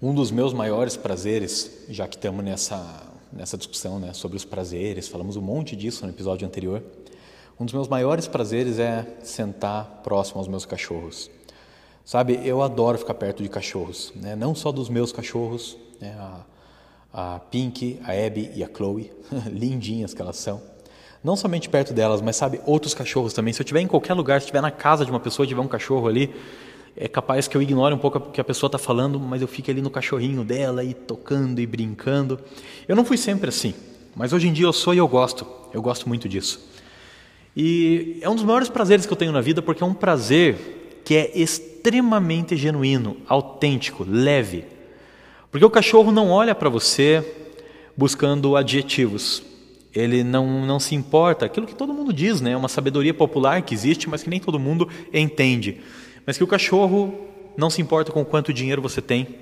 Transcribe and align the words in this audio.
Um 0.00 0.12
dos 0.12 0.30
meus 0.30 0.52
maiores 0.52 0.94
prazeres, 0.94 1.86
já 1.88 2.06
que 2.06 2.16
estamos 2.16 2.44
nessa, 2.44 3.02
nessa 3.32 3.56
discussão 3.56 3.98
né, 3.98 4.12
sobre 4.12 4.36
os 4.36 4.44
prazeres, 4.44 5.08
falamos 5.08 5.38
um 5.38 5.40
monte 5.40 5.74
disso 5.74 6.04
no 6.04 6.12
episódio 6.12 6.46
anterior. 6.46 6.82
Um 7.58 7.64
dos 7.64 7.72
meus 7.72 7.88
maiores 7.88 8.28
prazeres 8.28 8.78
é 8.78 9.06
sentar 9.22 10.02
próximo 10.04 10.38
aos 10.38 10.48
meus 10.48 10.66
cachorros. 10.66 11.30
Sabe, 12.04 12.38
eu 12.44 12.60
adoro 12.60 12.98
ficar 12.98 13.14
perto 13.14 13.42
de 13.42 13.48
cachorros, 13.48 14.12
né? 14.14 14.36
não 14.36 14.54
só 14.54 14.70
dos 14.70 14.90
meus 14.90 15.12
cachorros, 15.12 15.78
né? 15.98 16.14
a, 16.18 17.34
a 17.34 17.38
Pink, 17.38 17.98
a 18.04 18.12
Abby 18.12 18.52
e 18.54 18.62
a 18.62 18.68
Chloe, 18.68 19.10
lindinhas 19.50 20.12
que 20.12 20.20
elas 20.20 20.36
são. 20.36 20.60
Não 21.24 21.36
somente 21.36 21.70
perto 21.70 21.94
delas, 21.94 22.20
mas 22.20 22.36
sabe, 22.36 22.60
outros 22.66 22.92
cachorros 22.92 23.32
também. 23.32 23.54
Se 23.54 23.62
eu 23.62 23.64
estiver 23.64 23.80
em 23.80 23.88
qualquer 23.88 24.12
lugar, 24.12 24.42
se 24.42 24.44
estiver 24.44 24.60
na 24.60 24.70
casa 24.70 25.06
de 25.06 25.10
uma 25.10 25.20
pessoa 25.20 25.46
e 25.46 25.48
tiver 25.48 25.62
um 25.62 25.66
cachorro 25.66 26.06
ali, 26.06 26.34
é 26.96 27.06
capaz 27.06 27.46
que 27.46 27.56
eu 27.56 27.62
ignore 27.62 27.94
um 27.94 27.98
pouco 27.98 28.18
o 28.18 28.20
que 28.30 28.40
a 28.40 28.44
pessoa 28.44 28.68
está 28.68 28.78
falando, 28.78 29.20
mas 29.20 29.42
eu 29.42 29.48
fique 29.48 29.70
ali 29.70 29.82
no 29.82 29.90
cachorrinho 29.90 30.42
dela 30.42 30.82
e 30.82 30.94
tocando 30.94 31.60
e 31.60 31.66
brincando. 31.66 32.40
Eu 32.88 32.96
não 32.96 33.04
fui 33.04 33.18
sempre 33.18 33.50
assim, 33.50 33.74
mas 34.14 34.32
hoje 34.32 34.48
em 34.48 34.52
dia 34.52 34.64
eu 34.64 34.72
sou 34.72 34.94
e 34.94 34.98
eu 34.98 35.06
gosto. 35.06 35.46
Eu 35.74 35.82
gosto 35.82 36.08
muito 36.08 36.28
disso. 36.28 36.58
E 37.54 38.18
é 38.22 38.30
um 38.30 38.34
dos 38.34 38.44
maiores 38.44 38.68
prazeres 38.68 39.04
que 39.04 39.12
eu 39.12 39.16
tenho 39.16 39.32
na 39.32 39.40
vida, 39.40 39.60
porque 39.60 39.82
é 39.82 39.86
um 39.86 39.94
prazer 39.94 41.00
que 41.04 41.14
é 41.14 41.38
extremamente 41.38 42.56
genuíno, 42.56 43.18
autêntico, 43.28 44.04
leve. 44.08 44.64
Porque 45.50 45.64
o 45.64 45.70
cachorro 45.70 46.10
não 46.10 46.30
olha 46.30 46.54
para 46.54 46.68
você 46.68 47.24
buscando 47.96 48.56
adjetivos. 48.56 49.42
Ele 49.94 50.22
não, 50.22 50.66
não 50.66 50.78
se 50.78 50.94
importa, 50.94 51.46
aquilo 51.46 51.66
que 51.66 51.74
todo 51.74 51.94
mundo 51.94 52.12
diz, 52.12 52.40
né? 52.40 52.52
É 52.52 52.56
uma 52.56 52.68
sabedoria 52.68 53.14
popular 53.14 53.62
que 53.62 53.72
existe, 53.72 54.08
mas 54.08 54.22
que 54.22 54.28
nem 54.28 54.40
todo 54.40 54.58
mundo 54.58 54.88
entende. 55.12 55.80
Mas 56.26 56.36
que 56.36 56.42
o 56.42 56.46
cachorro 56.46 57.14
não 57.56 57.70
se 57.70 57.80
importa 57.80 58.10
com 58.10 58.24
quanto 58.24 58.52
dinheiro 58.52 58.82
você 58.82 59.00
tem 59.00 59.36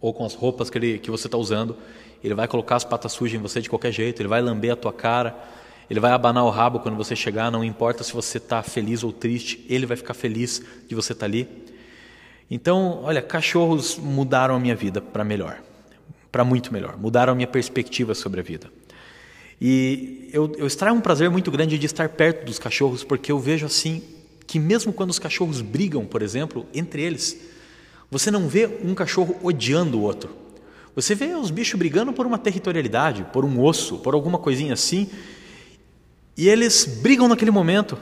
ou 0.00 0.12
com 0.12 0.24
as 0.24 0.34
roupas 0.34 0.68
que, 0.68 0.78
ele, 0.78 0.98
que 0.98 1.10
você 1.10 1.28
está 1.28 1.38
usando. 1.38 1.76
Ele 2.22 2.34
vai 2.34 2.48
colocar 2.48 2.76
as 2.76 2.84
patas 2.84 3.12
sujas 3.12 3.38
em 3.38 3.42
você 3.42 3.60
de 3.60 3.70
qualquer 3.70 3.92
jeito, 3.92 4.20
ele 4.20 4.28
vai 4.28 4.42
lamber 4.42 4.72
a 4.72 4.76
tua 4.76 4.92
cara, 4.92 5.36
ele 5.88 6.00
vai 6.00 6.10
abanar 6.12 6.44
o 6.44 6.50
rabo 6.50 6.80
quando 6.80 6.96
você 6.96 7.14
chegar, 7.14 7.50
não 7.50 7.64
importa 7.64 8.02
se 8.02 8.12
você 8.12 8.38
está 8.38 8.62
feliz 8.62 9.02
ou 9.04 9.12
triste, 9.12 9.64
ele 9.68 9.86
vai 9.86 9.96
ficar 9.96 10.14
feliz 10.14 10.62
de 10.88 10.94
você 10.94 11.12
estar 11.12 11.20
tá 11.20 11.26
ali. 11.26 11.48
Então, 12.50 13.00
olha, 13.04 13.22
cachorros 13.22 13.96
mudaram 13.96 14.56
a 14.56 14.60
minha 14.60 14.74
vida 14.74 15.00
para 15.00 15.24
melhor, 15.24 15.62
para 16.30 16.44
muito 16.44 16.72
melhor, 16.72 16.96
mudaram 16.98 17.32
a 17.32 17.36
minha 17.36 17.46
perspectiva 17.46 18.14
sobre 18.14 18.40
a 18.40 18.42
vida. 18.42 18.70
E 19.60 20.28
eu, 20.32 20.52
eu 20.56 20.66
extraio 20.66 20.94
um 20.94 21.00
prazer 21.00 21.30
muito 21.30 21.50
grande 21.50 21.78
de 21.78 21.86
estar 21.86 22.08
perto 22.08 22.44
dos 22.44 22.58
cachorros, 22.58 23.04
porque 23.04 23.30
eu 23.30 23.38
vejo 23.38 23.66
assim 23.66 24.02
que 24.50 24.58
mesmo 24.58 24.92
quando 24.92 25.10
os 25.10 25.18
cachorros 25.20 25.60
brigam, 25.60 26.04
por 26.04 26.22
exemplo, 26.22 26.66
entre 26.74 27.00
eles, 27.00 27.40
você 28.10 28.32
não 28.32 28.48
vê 28.48 28.68
um 28.82 28.96
cachorro 28.96 29.36
odiando 29.44 29.96
o 29.96 30.02
outro. 30.02 30.28
Você 30.96 31.14
vê 31.14 31.26
os 31.34 31.52
bichos 31.52 31.78
brigando 31.78 32.12
por 32.12 32.26
uma 32.26 32.36
territorialidade, 32.36 33.24
por 33.32 33.44
um 33.44 33.62
osso, 33.62 33.98
por 33.98 34.12
alguma 34.12 34.40
coisinha 34.40 34.72
assim, 34.72 35.08
e 36.36 36.48
eles 36.48 36.84
brigam 37.00 37.28
naquele 37.28 37.52
momento, 37.52 37.96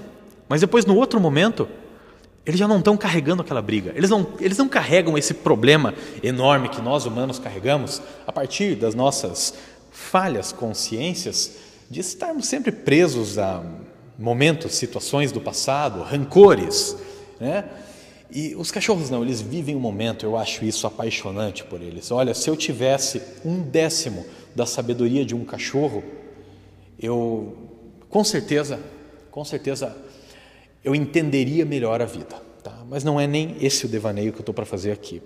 mas 0.49 0.63
depois 0.63 0.87
no 0.87 0.97
outro 0.97 1.21
momento, 1.21 1.69
eles 2.47 2.59
já 2.59 2.67
não 2.67 2.79
estão 2.79 2.97
carregando 2.97 3.43
aquela 3.43 3.61
briga. 3.61 3.93
Eles 3.95 4.09
não, 4.09 4.27
eles 4.41 4.57
não 4.57 4.71
carregam 4.71 5.19
esse 5.19 5.35
problema 5.35 5.93
enorme 6.23 6.71
que 6.71 6.81
nós 6.81 7.05
humanos 7.05 7.39
carregamos 7.39 8.01
a 8.27 8.33
partir 8.33 8.75
das 8.75 8.95
nossas 8.95 9.53
falhas 9.91 10.51
consciências 10.51 11.57
de 11.91 12.01
estarmos 12.01 12.47
sempre 12.47 12.73
presos 12.73 13.37
a 13.37 13.62
momentos, 14.19 14.75
situações 14.75 15.31
do 15.31 15.41
passado, 15.41 16.03
rancores, 16.03 16.97
né? 17.39 17.65
E 18.31 18.55
os 18.57 18.71
cachorros 18.71 19.09
não, 19.09 19.23
eles 19.23 19.41
vivem 19.41 19.75
o 19.75 19.81
momento, 19.81 20.27
eu 20.27 20.37
acho 20.37 20.63
isso 20.65 20.87
apaixonante 20.87 21.65
por 21.65 21.81
eles. 21.81 22.11
Olha, 22.11 22.35
se 22.35 22.51
eu 22.51 22.57
tivesse 22.57 23.23
um 23.43 23.63
décimo 23.63 24.27
da 24.55 24.67
sabedoria 24.67 25.25
de 25.25 25.35
um 25.35 25.45
cachorro, 25.45 26.03
eu 26.99 27.57
com 28.11 28.25
certeza, 28.25 28.81
com 29.31 29.45
certeza, 29.45 29.97
eu 30.83 30.95
entenderia 30.95 31.65
melhor 31.65 32.03
a 32.03 32.05
vida. 32.05 32.37
Tá? 32.62 32.83
Mas 32.89 33.05
não 33.05 33.21
é 33.21 33.27
nem 33.27 33.57
esse 33.61 33.87
o 33.87 33.89
devaneio 33.89 34.33
que 34.33 34.39
eu 34.39 34.43
estou 34.43 34.55
para 34.55 34.67
fazer 34.67 34.93
aqui. 34.93 35.23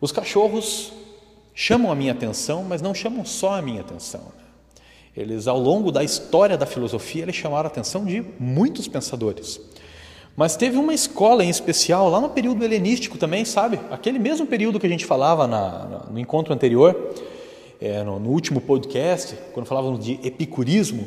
Os 0.00 0.10
cachorros 0.10 0.92
chamam 1.54 1.92
a 1.92 1.94
minha 1.94 2.12
atenção, 2.12 2.64
mas 2.64 2.80
não 2.80 2.94
chamam 2.94 3.24
só 3.24 3.54
a 3.54 3.62
minha 3.62 3.82
atenção. 3.82 4.32
Eles, 5.16 5.48
ao 5.48 5.58
longo 5.58 5.90
da 5.90 6.04
história 6.04 6.56
da 6.56 6.66
filosofia, 6.66 7.22
eles 7.22 7.34
chamaram 7.34 7.64
a 7.64 7.72
atenção 7.72 8.04
de 8.04 8.24
muitos 8.38 8.86
pensadores. 8.86 9.60
Mas 10.36 10.56
teve 10.56 10.78
uma 10.78 10.94
escola 10.94 11.44
em 11.44 11.50
especial, 11.50 12.08
lá 12.08 12.20
no 12.20 12.30
período 12.30 12.64
helenístico 12.64 13.18
também, 13.18 13.44
sabe? 13.44 13.80
Aquele 13.90 14.18
mesmo 14.18 14.46
período 14.46 14.78
que 14.78 14.86
a 14.86 14.88
gente 14.90 15.04
falava 15.04 15.46
na, 15.46 16.06
no 16.10 16.18
encontro 16.18 16.54
anterior, 16.54 17.14
é, 17.80 18.02
no, 18.04 18.18
no, 18.20 18.30
último 18.30 18.60
podcast, 18.60 19.36
quando 19.52 19.66
falávamos 19.66 20.04
de 20.04 20.12
epicurismo. 20.22 21.06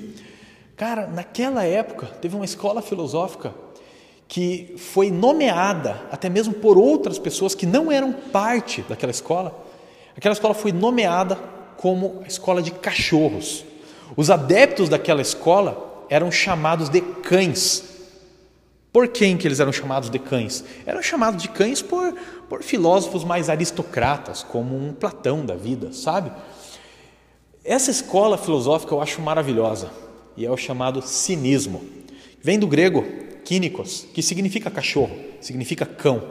Cara, 0.76 1.08
naquela 1.08 1.64
época, 1.64 2.08
teve 2.22 2.36
uma 2.36 2.46
escola 2.46 2.82
filosófica 2.82 3.54
que 4.28 4.74
foi 4.78 5.10
nomeada 5.10 6.02
até 6.12 6.30
mesmo 6.30 6.54
por 6.54 6.78
outras 6.78 7.18
pessoas 7.18 7.56
que 7.56 7.66
não 7.66 7.92
eram 7.92 8.12
parte 8.12 8.82
daquela 8.90 9.12
escola. 9.12 9.64
Aquela 10.18 10.34
escola 10.34 10.54
foi 10.54 10.72
nomeada 10.72 11.36
como 11.78 12.22
a 12.24 12.28
escola 12.28 12.62
de 12.62 12.72
cachorros. 12.72 13.64
Os 14.16 14.30
adeptos 14.30 14.90
daquela 14.90 15.22
escola 15.22 16.06
eram 16.10 16.32
chamados 16.32 16.90
de 16.90 17.02
cães. 17.02 17.84
Por 18.92 19.08
quem 19.08 19.38
que 19.38 19.48
eles 19.48 19.60
eram 19.60 19.72
chamados 19.72 20.10
de 20.10 20.20
cães? 20.20 20.64
Eram 20.86 21.02
chamados 21.02 21.42
de 21.42 21.50
cães 21.50 21.82
por, 21.82 22.14
por 22.48 22.62
filósofos 22.62 23.24
mais 23.24 23.50
aristocratas, 23.50 24.44
como 24.44 24.76
um 24.76 24.94
Platão 24.94 25.44
da 25.44 25.56
vida, 25.56 25.92
sabe? 25.92 26.32
Essa 27.64 27.90
escola 27.90 28.38
filosófica 28.38 28.94
eu 28.94 29.02
acho 29.02 29.22
maravilhosa 29.22 29.90
e 30.38 30.46
é 30.46 30.52
o 30.52 30.58
chamado 30.58 31.02
cinismo. 31.02 31.82
Vem 32.42 32.60
do 32.60 32.68
grego 32.68 33.04
kínikos, 33.44 34.06
que 34.14 34.22
significa 34.22 34.70
cachorro, 34.70 35.16
significa 35.42 35.86
cão. 35.86 36.22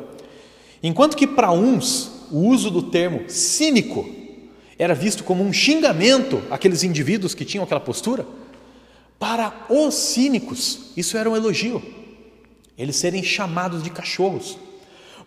Enquanto 0.83 1.17
que 1.17 1.27
para 1.27 1.51
uns 1.51 2.29
o 2.31 2.47
uso 2.47 2.71
do 2.71 2.83
termo 2.83 3.29
cínico 3.29 4.22
era 4.83 4.97
visto 4.97 5.23
como 5.23 5.45
um 5.45 5.53
xingamento 5.53 6.43
àqueles 6.51 6.83
indivíduos 6.83 7.37
que 7.37 7.45
tinham 7.45 7.63
aquela 7.63 7.79
postura. 7.79 8.27
Para 9.17 9.55
os 9.71 9.95
cínicos, 9.95 10.91
isso 10.97 11.17
era 11.17 11.31
um 11.31 11.37
elogio. 11.37 11.81
Eles 12.77 12.97
serem 12.97 13.23
chamados 13.23 13.81
de 13.81 13.91
cachorros. 13.91 14.59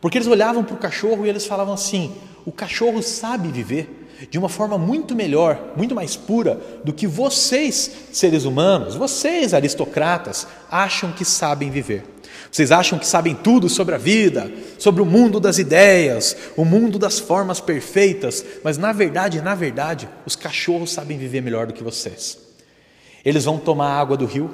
Porque 0.01 0.17
eles 0.17 0.27
olhavam 0.27 0.61
para 0.61 0.75
o 0.75 0.77
cachorro 0.77 1.25
e 1.25 1.29
eles 1.29 1.45
falavam 1.45 1.73
assim: 1.73 2.13
o 2.45 2.51
cachorro 2.51 3.01
sabe 3.01 3.47
viver 3.47 4.09
de 4.29 4.37
uma 4.37 4.49
forma 4.49 4.77
muito 4.77 5.15
melhor, 5.15 5.71
muito 5.77 5.95
mais 5.95 6.17
pura 6.17 6.59
do 6.83 6.91
que 6.91 7.07
vocês, 7.07 7.89
seres 8.11 8.43
humanos, 8.43 8.95
vocês, 8.95 9.53
aristocratas, 9.53 10.45
acham 10.69 11.13
que 11.13 11.23
sabem 11.23 11.69
viver. 11.69 12.03
Vocês 12.51 12.71
acham 12.71 12.97
que 12.97 13.07
sabem 13.07 13.35
tudo 13.35 13.67
sobre 13.69 13.95
a 13.95 13.97
vida, 13.97 14.51
sobre 14.77 15.01
o 15.01 15.05
mundo 15.05 15.39
das 15.39 15.57
ideias, 15.57 16.35
o 16.55 16.63
mundo 16.63 16.97
das 16.97 17.19
formas 17.19 17.59
perfeitas, 17.59 18.45
mas 18.63 18.77
na 18.77 18.91
verdade, 18.91 19.41
na 19.41 19.55
verdade, 19.55 20.07
os 20.25 20.35
cachorros 20.35 20.91
sabem 20.91 21.17
viver 21.17 21.41
melhor 21.41 21.67
do 21.67 21.73
que 21.73 21.83
vocês. 21.83 22.37
Eles 23.23 23.45
vão 23.45 23.57
tomar 23.57 23.99
água 23.99 24.15
do 24.15 24.25
rio, 24.25 24.53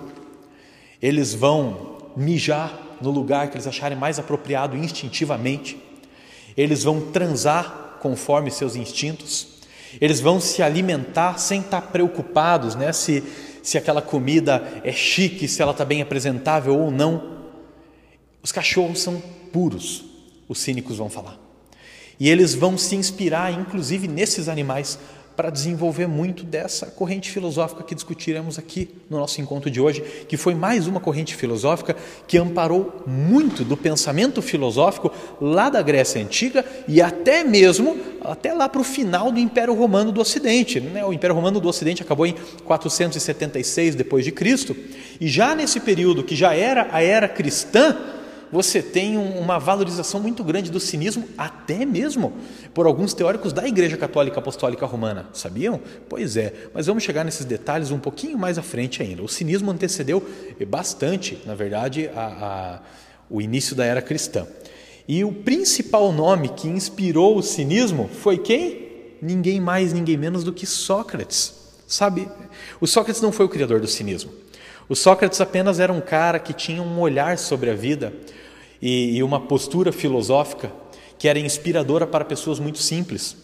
eles 1.01 1.33
vão 1.33 1.97
mijar 2.15 2.97
no 3.01 3.09
lugar 3.09 3.49
que 3.49 3.55
eles 3.55 3.67
acharem 3.67 3.97
mais 3.97 4.19
apropriado 4.19 4.77
instintivamente, 4.77 5.77
eles 6.55 6.83
vão 6.83 7.01
transar 7.01 7.97
conforme 7.99 8.49
seus 8.49 8.75
instintos, 8.75 9.47
eles 9.99 10.19
vão 10.19 10.39
se 10.39 10.61
alimentar 10.63 11.37
sem 11.37 11.61
estar 11.61 11.81
preocupados 11.81 12.75
né, 12.75 12.93
se, 12.93 13.23
se 13.61 13.77
aquela 13.77 14.01
comida 14.01 14.81
é 14.83 14.91
chique, 14.91 15.47
se 15.47 15.61
ela 15.61 15.71
está 15.71 15.83
bem 15.83 16.01
apresentável 16.01 16.77
ou 16.77 16.89
não. 16.89 17.40
Os 18.43 18.51
cachorros 18.51 18.99
são 19.01 19.21
puros, 19.51 20.03
os 20.47 20.59
cínicos 20.59 20.97
vão 20.97 21.09
falar. 21.09 21.39
E 22.19 22.29
eles 22.29 22.53
vão 22.53 22.77
se 22.77 22.95
inspirar, 22.95 23.51
inclusive, 23.51 24.07
nesses 24.07 24.47
animais 24.47 24.99
para 25.35 25.49
desenvolver 25.49 26.07
muito 26.07 26.43
dessa 26.43 26.87
corrente 26.87 27.31
filosófica 27.31 27.83
que 27.83 27.95
discutiremos 27.95 28.59
aqui 28.59 28.89
no 29.09 29.17
nosso 29.17 29.41
encontro 29.41 29.71
de 29.71 29.79
hoje, 29.79 30.01
que 30.27 30.37
foi 30.37 30.53
mais 30.53 30.87
uma 30.87 30.99
corrente 30.99 31.35
filosófica 31.35 31.95
que 32.27 32.37
amparou 32.37 33.03
muito 33.07 33.63
do 33.63 33.77
pensamento 33.77 34.41
filosófico 34.41 35.11
lá 35.39 35.69
da 35.69 35.81
Grécia 35.81 36.21
Antiga 36.21 36.65
e 36.87 37.01
até 37.01 37.43
mesmo 37.43 37.97
até 38.23 38.53
lá 38.53 38.69
para 38.69 38.81
o 38.81 38.83
final 38.83 39.31
do 39.31 39.39
Império 39.39 39.73
Romano 39.73 40.11
do 40.11 40.21
Ocidente. 40.21 40.79
Né? 40.79 41.03
O 41.03 41.13
Império 41.13 41.35
Romano 41.35 41.59
do 41.59 41.67
Ocidente 41.67 42.03
acabou 42.03 42.27
em 42.27 42.35
476 42.65 43.95
depois 43.95 44.23
de 44.23 44.31
Cristo 44.31 44.75
e 45.19 45.27
já 45.27 45.55
nesse 45.55 45.79
período 45.79 46.23
que 46.23 46.35
já 46.35 46.53
era 46.53 46.89
a 46.91 47.01
era 47.01 47.27
cristã 47.27 47.97
você 48.51 48.81
tem 48.81 49.17
uma 49.17 49.57
valorização 49.57 50.19
muito 50.19 50.43
grande 50.43 50.69
do 50.69 50.79
cinismo, 50.79 51.27
até 51.37 51.85
mesmo 51.85 52.33
por 52.73 52.85
alguns 52.85 53.13
teóricos 53.13 53.53
da 53.53 53.67
Igreja 53.67 53.95
Católica 53.97 54.39
Apostólica 54.39 54.85
Romana. 54.85 55.27
Sabiam? 55.33 55.79
Pois 56.09 56.35
é, 56.35 56.53
mas 56.73 56.87
vamos 56.87 57.03
chegar 57.03 57.23
nesses 57.23 57.45
detalhes 57.45 57.91
um 57.91 57.99
pouquinho 57.99 58.37
mais 58.37 58.57
à 58.57 58.61
frente 58.61 59.01
ainda. 59.01 59.23
O 59.23 59.29
cinismo 59.29 59.71
antecedeu 59.71 60.25
bastante, 60.67 61.41
na 61.45 61.55
verdade, 61.55 62.09
a, 62.13 62.25
a, 62.25 62.79
o 63.29 63.41
início 63.41 63.75
da 63.75 63.85
era 63.85 64.01
cristã. 64.01 64.45
E 65.07 65.23
o 65.23 65.31
principal 65.31 66.11
nome 66.11 66.49
que 66.49 66.67
inspirou 66.67 67.37
o 67.37 67.41
cinismo 67.41 68.09
foi 68.21 68.37
quem? 68.37 68.89
Ninguém 69.21 69.59
mais, 69.59 69.93
ninguém 69.93 70.17
menos 70.17 70.43
do 70.43 70.53
que 70.53 70.65
Sócrates. 70.65 71.53
Sabe, 71.87 72.27
o 72.79 72.87
Sócrates 72.87 73.21
não 73.21 73.31
foi 73.31 73.45
o 73.45 73.49
criador 73.49 73.81
do 73.81 73.87
cinismo. 73.87 74.31
O 74.91 74.95
Sócrates 74.95 75.39
apenas 75.39 75.79
era 75.79 75.93
um 75.93 76.01
cara 76.01 76.37
que 76.37 76.51
tinha 76.51 76.83
um 76.83 76.99
olhar 76.99 77.37
sobre 77.37 77.69
a 77.69 77.73
vida 77.73 78.11
e, 78.81 79.15
e 79.15 79.23
uma 79.23 79.39
postura 79.39 79.89
filosófica 79.89 80.69
que 81.17 81.29
era 81.29 81.39
inspiradora 81.39 82.05
para 82.05 82.25
pessoas 82.25 82.59
muito 82.59 82.79
simples. 82.79 83.37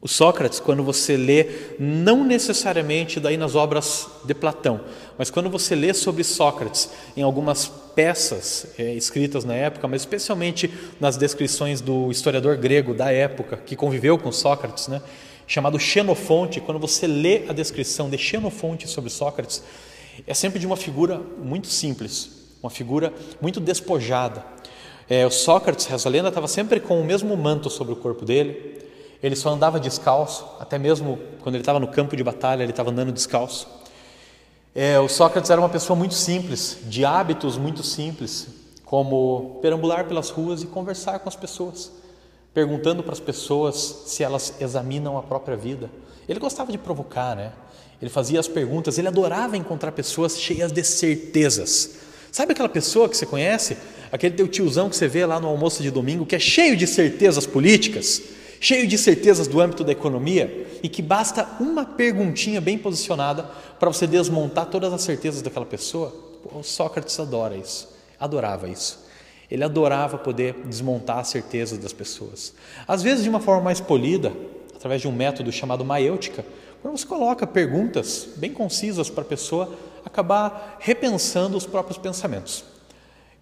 O 0.00 0.08
Sócrates, 0.08 0.58
quando 0.58 0.82
você 0.82 1.16
lê, 1.16 1.46
não 1.78 2.24
necessariamente 2.24 3.20
daí 3.20 3.36
nas 3.36 3.54
obras 3.54 4.08
de 4.24 4.34
Platão, 4.34 4.80
mas 5.16 5.30
quando 5.30 5.48
você 5.48 5.76
lê 5.76 5.94
sobre 5.94 6.24
Sócrates 6.24 6.90
em 7.16 7.22
algumas 7.22 7.68
peças 7.68 8.66
é, 8.76 8.94
escritas 8.94 9.44
na 9.44 9.54
época, 9.54 9.86
mas 9.86 10.02
especialmente 10.02 10.68
nas 10.98 11.16
descrições 11.16 11.80
do 11.80 12.10
historiador 12.10 12.56
grego 12.56 12.92
da 12.92 13.12
época 13.12 13.58
que 13.58 13.76
conviveu 13.76 14.18
com 14.18 14.32
Sócrates, 14.32 14.88
né, 14.88 15.00
chamado 15.46 15.78
Xenofonte, 15.78 16.60
quando 16.60 16.80
você 16.80 17.06
lê 17.06 17.44
a 17.48 17.52
descrição 17.52 18.10
de 18.10 18.18
Xenofonte 18.18 18.88
sobre 18.88 19.08
Sócrates, 19.08 19.62
é 20.26 20.34
sempre 20.34 20.58
de 20.58 20.66
uma 20.66 20.76
figura 20.76 21.20
muito 21.38 21.66
simples, 21.66 22.30
uma 22.62 22.70
figura 22.70 23.12
muito 23.40 23.60
despojada. 23.60 24.44
É, 25.08 25.26
o 25.26 25.30
Sócrates, 25.30 25.86
reza 25.86 26.08
a 26.08 26.12
lenda, 26.12 26.28
estava 26.28 26.48
sempre 26.48 26.80
com 26.80 27.00
o 27.00 27.04
mesmo 27.04 27.36
manto 27.36 27.68
sobre 27.68 27.92
o 27.92 27.96
corpo 27.96 28.24
dele, 28.24 28.82
ele 29.22 29.36
só 29.36 29.50
andava 29.50 29.80
descalço, 29.80 30.46
até 30.60 30.78
mesmo 30.78 31.18
quando 31.42 31.54
ele 31.54 31.62
estava 31.62 31.80
no 31.80 31.88
campo 31.88 32.16
de 32.16 32.22
batalha, 32.22 32.62
ele 32.62 32.72
estava 32.72 32.90
andando 32.90 33.12
descalço. 33.12 33.66
É, 34.74 34.98
o 34.98 35.08
Sócrates 35.08 35.50
era 35.50 35.60
uma 35.60 35.68
pessoa 35.68 35.96
muito 35.96 36.14
simples, 36.14 36.78
de 36.84 37.04
hábitos 37.04 37.56
muito 37.56 37.82
simples, 37.82 38.48
como 38.84 39.58
perambular 39.62 40.06
pelas 40.06 40.30
ruas 40.30 40.62
e 40.62 40.66
conversar 40.66 41.18
com 41.20 41.28
as 41.28 41.36
pessoas, 41.36 41.92
perguntando 42.52 43.02
para 43.02 43.12
as 43.12 43.20
pessoas 43.20 43.76
se 44.06 44.22
elas 44.22 44.60
examinam 44.60 45.16
a 45.16 45.22
própria 45.22 45.56
vida. 45.56 45.90
Ele 46.28 46.40
gostava 46.40 46.72
de 46.72 46.78
provocar, 46.78 47.34
né? 47.36 47.52
Ele 48.04 48.10
fazia 48.10 48.38
as 48.38 48.46
perguntas, 48.46 48.98
ele 48.98 49.08
adorava 49.08 49.56
encontrar 49.56 49.90
pessoas 49.90 50.38
cheias 50.38 50.70
de 50.70 50.84
certezas. 50.84 51.92
Sabe 52.30 52.52
aquela 52.52 52.68
pessoa 52.68 53.08
que 53.08 53.16
você 53.16 53.24
conhece? 53.24 53.78
Aquele 54.12 54.34
teu 54.34 54.46
tiozão 54.46 54.90
que 54.90 54.96
você 54.96 55.08
vê 55.08 55.24
lá 55.24 55.40
no 55.40 55.48
almoço 55.48 55.82
de 55.82 55.90
domingo, 55.90 56.26
que 56.26 56.36
é 56.36 56.38
cheio 56.38 56.76
de 56.76 56.86
certezas 56.86 57.46
políticas? 57.46 58.20
cheio 58.60 58.86
de 58.86 58.98
certezas 58.98 59.46
do 59.46 59.58
âmbito 59.58 59.82
da 59.82 59.92
economia 59.92 60.66
e 60.82 60.88
que 60.88 61.00
basta 61.00 61.48
uma 61.58 61.86
perguntinha 61.86 62.60
bem 62.60 62.76
posicionada 62.76 63.42
para 63.80 63.90
você 63.90 64.06
desmontar 64.06 64.66
todas 64.66 64.92
as 64.92 65.00
certezas 65.00 65.40
daquela 65.40 65.64
pessoa. 65.64 66.14
O 66.44 66.62
Sócrates 66.62 67.18
adora 67.18 67.56
isso, 67.56 67.88
adorava 68.20 68.68
isso. 68.68 69.02
Ele 69.50 69.64
adorava 69.64 70.18
poder 70.18 70.54
desmontar 70.66 71.18
as 71.20 71.28
certezas 71.28 71.78
das 71.78 71.92
pessoas. 71.92 72.52
Às 72.86 73.02
vezes 73.02 73.24
de 73.24 73.30
uma 73.30 73.40
forma 73.40 73.62
mais 73.62 73.80
polida, 73.80 74.30
através 74.74 75.00
de 75.00 75.08
um 75.08 75.12
método 75.12 75.50
chamado 75.50 75.84
maêutica, 75.84 76.44
quando 76.84 76.98
você 76.98 77.06
coloca 77.06 77.46
perguntas 77.46 78.28
bem 78.36 78.52
concisas 78.52 79.08
para 79.08 79.22
a 79.22 79.26
pessoa 79.26 79.74
acabar 80.04 80.76
repensando 80.78 81.56
os 81.56 81.64
próprios 81.64 81.96
pensamentos. 81.96 82.62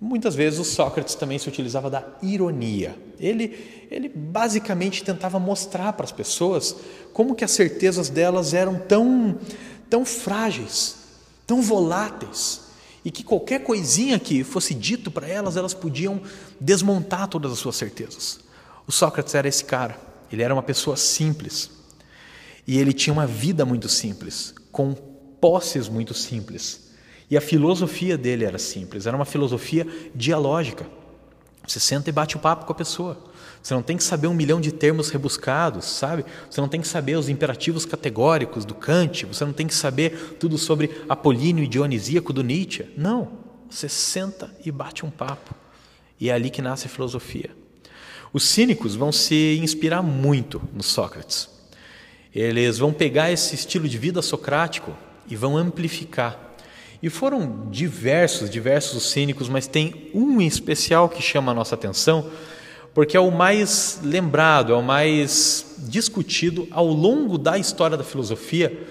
Muitas 0.00 0.36
vezes 0.36 0.60
o 0.60 0.64
Sócrates 0.64 1.16
também 1.16 1.40
se 1.40 1.48
utilizava 1.48 1.90
da 1.90 2.06
ironia. 2.22 2.96
Ele, 3.18 3.88
ele 3.90 4.08
basicamente 4.08 5.02
tentava 5.02 5.40
mostrar 5.40 5.92
para 5.94 6.04
as 6.04 6.12
pessoas 6.12 6.76
como 7.12 7.34
que 7.34 7.44
as 7.44 7.50
certezas 7.50 8.08
delas 8.08 8.54
eram 8.54 8.78
tão, 8.78 9.36
tão 9.90 10.04
frágeis, 10.04 10.98
tão 11.44 11.60
voláteis, 11.60 12.60
e 13.04 13.10
que 13.10 13.24
qualquer 13.24 13.64
coisinha 13.64 14.20
que 14.20 14.44
fosse 14.44 14.72
dito 14.72 15.10
para 15.10 15.26
elas, 15.26 15.56
elas 15.56 15.74
podiam 15.74 16.20
desmontar 16.60 17.26
todas 17.26 17.50
as 17.50 17.58
suas 17.58 17.74
certezas. 17.74 18.38
O 18.86 18.92
Sócrates 18.92 19.34
era 19.34 19.48
esse 19.48 19.64
cara. 19.64 19.98
Ele 20.30 20.44
era 20.44 20.54
uma 20.54 20.62
pessoa 20.62 20.96
simples. 20.96 21.81
E 22.66 22.78
ele 22.78 22.92
tinha 22.92 23.12
uma 23.12 23.26
vida 23.26 23.64
muito 23.64 23.88
simples, 23.88 24.54
com 24.70 24.94
posses 24.94 25.88
muito 25.88 26.14
simples. 26.14 26.92
E 27.30 27.36
a 27.36 27.40
filosofia 27.40 28.16
dele 28.16 28.44
era 28.44 28.58
simples, 28.58 29.06
era 29.06 29.16
uma 29.16 29.24
filosofia 29.24 29.86
dialógica. 30.14 30.86
Você 31.66 31.80
senta 31.80 32.10
e 32.10 32.12
bate 32.12 32.36
o 32.36 32.40
papo 32.40 32.66
com 32.66 32.72
a 32.72 32.76
pessoa. 32.76 33.32
Você 33.62 33.72
não 33.72 33.82
tem 33.82 33.96
que 33.96 34.02
saber 34.02 34.26
um 34.26 34.34
milhão 34.34 34.60
de 34.60 34.72
termos 34.72 35.08
rebuscados, 35.10 35.84
sabe? 35.84 36.24
Você 36.50 36.60
não 36.60 36.68
tem 36.68 36.80
que 36.80 36.88
saber 36.88 37.16
os 37.16 37.28
imperativos 37.28 37.86
categóricos 37.86 38.64
do 38.64 38.74
Kant, 38.74 39.24
você 39.26 39.44
não 39.44 39.52
tem 39.52 39.66
que 39.66 39.74
saber 39.74 40.36
tudo 40.40 40.58
sobre 40.58 40.90
Apolíneo 41.08 41.62
e 41.62 41.68
Dionisíaco 41.68 42.32
do 42.32 42.42
Nietzsche. 42.42 42.92
Não. 42.96 43.40
Você 43.70 43.88
senta 43.88 44.54
e 44.64 44.70
bate 44.70 45.06
um 45.06 45.10
papo. 45.10 45.54
E 46.20 46.28
é 46.28 46.32
ali 46.32 46.50
que 46.50 46.60
nasce 46.60 46.86
a 46.86 46.90
filosofia. 46.90 47.50
Os 48.32 48.44
cínicos 48.44 48.94
vão 48.94 49.12
se 49.12 49.58
inspirar 49.62 50.02
muito 50.02 50.60
no 50.74 50.82
Sócrates. 50.82 51.51
Eles 52.34 52.78
vão 52.78 52.92
pegar 52.92 53.30
esse 53.30 53.54
estilo 53.54 53.88
de 53.88 53.98
vida 53.98 54.22
socrático 54.22 54.96
e 55.28 55.36
vão 55.36 55.56
amplificar. 55.56 56.38
E 57.02 57.10
foram 57.10 57.66
diversos, 57.70 58.48
diversos 58.48 58.96
os 58.96 59.10
cínicos, 59.10 59.48
mas 59.48 59.66
tem 59.66 60.10
um 60.14 60.40
em 60.40 60.46
especial 60.46 61.08
que 61.08 61.20
chama 61.20 61.52
a 61.52 61.54
nossa 61.54 61.74
atenção, 61.74 62.30
porque 62.94 63.16
é 63.16 63.20
o 63.20 63.30
mais 63.30 64.00
lembrado, 64.02 64.72
é 64.72 64.76
o 64.76 64.82
mais 64.82 65.74
discutido 65.78 66.68
ao 66.70 66.86
longo 66.86 67.36
da 67.36 67.58
história 67.58 67.96
da 67.96 68.04
filosofia, 68.04 68.86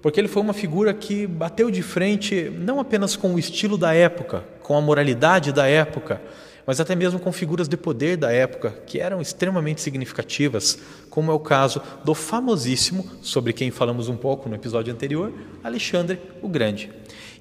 porque 0.00 0.20
ele 0.20 0.28
foi 0.28 0.40
uma 0.40 0.52
figura 0.52 0.94
que 0.94 1.26
bateu 1.26 1.70
de 1.70 1.82
frente 1.82 2.50
não 2.56 2.78
apenas 2.78 3.16
com 3.16 3.34
o 3.34 3.38
estilo 3.38 3.76
da 3.76 3.92
época, 3.92 4.44
com 4.62 4.76
a 4.76 4.80
moralidade 4.80 5.52
da 5.52 5.66
época, 5.66 6.22
mas 6.68 6.80
até 6.80 6.94
mesmo 6.94 7.18
com 7.18 7.32
figuras 7.32 7.66
de 7.66 7.78
poder 7.78 8.18
da 8.18 8.30
época 8.30 8.82
que 8.86 9.00
eram 9.00 9.22
extremamente 9.22 9.80
significativas, 9.80 10.78
como 11.08 11.30
é 11.30 11.34
o 11.34 11.40
caso 11.40 11.80
do 12.04 12.14
famosíssimo, 12.14 13.10
sobre 13.22 13.54
quem 13.54 13.70
falamos 13.70 14.10
um 14.10 14.16
pouco 14.18 14.50
no 14.50 14.54
episódio 14.54 14.92
anterior, 14.92 15.32
Alexandre 15.64 16.20
o 16.42 16.46
Grande. 16.46 16.92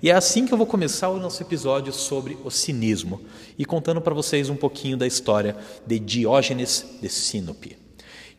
E 0.02 0.10
é 0.10 0.14
assim 0.14 0.46
que 0.46 0.54
eu 0.54 0.58
vou 0.58 0.66
começar 0.66 1.10
o 1.10 1.20
nosso 1.20 1.44
episódio 1.44 1.92
sobre 1.92 2.38
o 2.42 2.50
cinismo 2.50 3.20
e 3.60 3.66
contando 3.66 4.00
para 4.00 4.14
vocês 4.14 4.50
um 4.50 4.56
pouquinho 4.56 4.96
da 4.96 5.06
história 5.06 5.58
de 5.86 6.00
Diógenes 6.00 6.86
de 7.02 7.10
Sinope. 7.10 7.76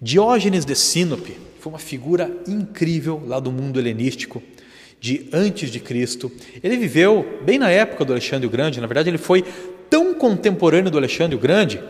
Diógenes 0.00 0.64
de 0.64 0.74
Sinope 0.74 1.36
foi 1.60 1.70
uma 1.70 1.78
figura 1.78 2.34
incrível 2.46 3.22
lá 3.26 3.38
do 3.38 3.52
mundo 3.52 3.78
helenístico 3.78 4.42
de 4.98 5.28
antes 5.34 5.70
de 5.70 5.80
Cristo. 5.80 6.32
Ele 6.62 6.78
viveu 6.78 7.40
bem 7.44 7.58
na 7.58 7.70
época 7.70 8.06
do 8.06 8.12
Alexandre 8.14 8.46
o 8.46 8.50
Grande, 8.50 8.80
na 8.80 8.86
verdade 8.86 9.10
ele 9.10 9.18
foi 9.18 9.44
tão 9.90 10.14
contemporâneo 10.14 10.90
do 10.90 10.98
Alexandre 10.98 11.36
o 11.36 11.38
Grande 11.38 11.82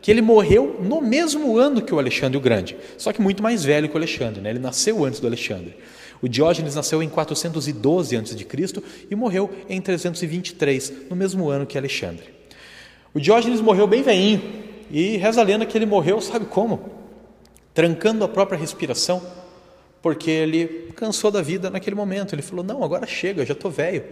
que 0.00 0.10
ele 0.10 0.22
morreu 0.22 0.78
no 0.80 1.00
mesmo 1.00 1.58
ano 1.58 1.82
que 1.82 1.92
o 1.92 1.98
Alexandre 1.98 2.38
o 2.38 2.40
Grande, 2.40 2.76
só 2.96 3.12
que 3.12 3.20
muito 3.20 3.42
mais 3.42 3.64
velho 3.64 3.88
que 3.88 3.94
o 3.94 3.98
Alexandre, 3.98 4.40
né? 4.40 4.50
ele 4.50 4.58
nasceu 4.58 5.04
antes 5.04 5.18
do 5.18 5.26
Alexandre. 5.26 5.74
O 6.22 6.28
Diógenes 6.28 6.74
nasceu 6.74 7.02
em 7.02 7.08
412 7.08 8.16
a.C. 8.16 8.46
e 9.10 9.14
morreu 9.14 9.50
em 9.68 9.80
323, 9.80 10.92
no 11.10 11.16
mesmo 11.16 11.48
ano 11.48 11.66
que 11.66 11.76
Alexandre. 11.76 12.24
O 13.12 13.20
Diógenes 13.20 13.60
morreu 13.60 13.86
bem 13.86 14.02
veinho 14.02 14.42
e 14.90 15.16
reza 15.16 15.40
a 15.40 15.44
lenda 15.44 15.66
que 15.66 15.76
ele 15.76 15.86
morreu, 15.86 16.20
sabe 16.20 16.46
como? 16.46 16.90
Trancando 17.74 18.24
a 18.24 18.28
própria 18.28 18.58
respiração, 18.58 19.22
porque 20.00 20.30
ele 20.30 20.92
cansou 20.94 21.30
da 21.30 21.42
vida 21.42 21.68
naquele 21.68 21.96
momento. 21.96 22.34
Ele 22.34 22.42
falou: 22.42 22.64
Não, 22.64 22.82
agora 22.82 23.06
chega, 23.06 23.44
já 23.44 23.52
estou 23.52 23.70
velho. 23.70 24.04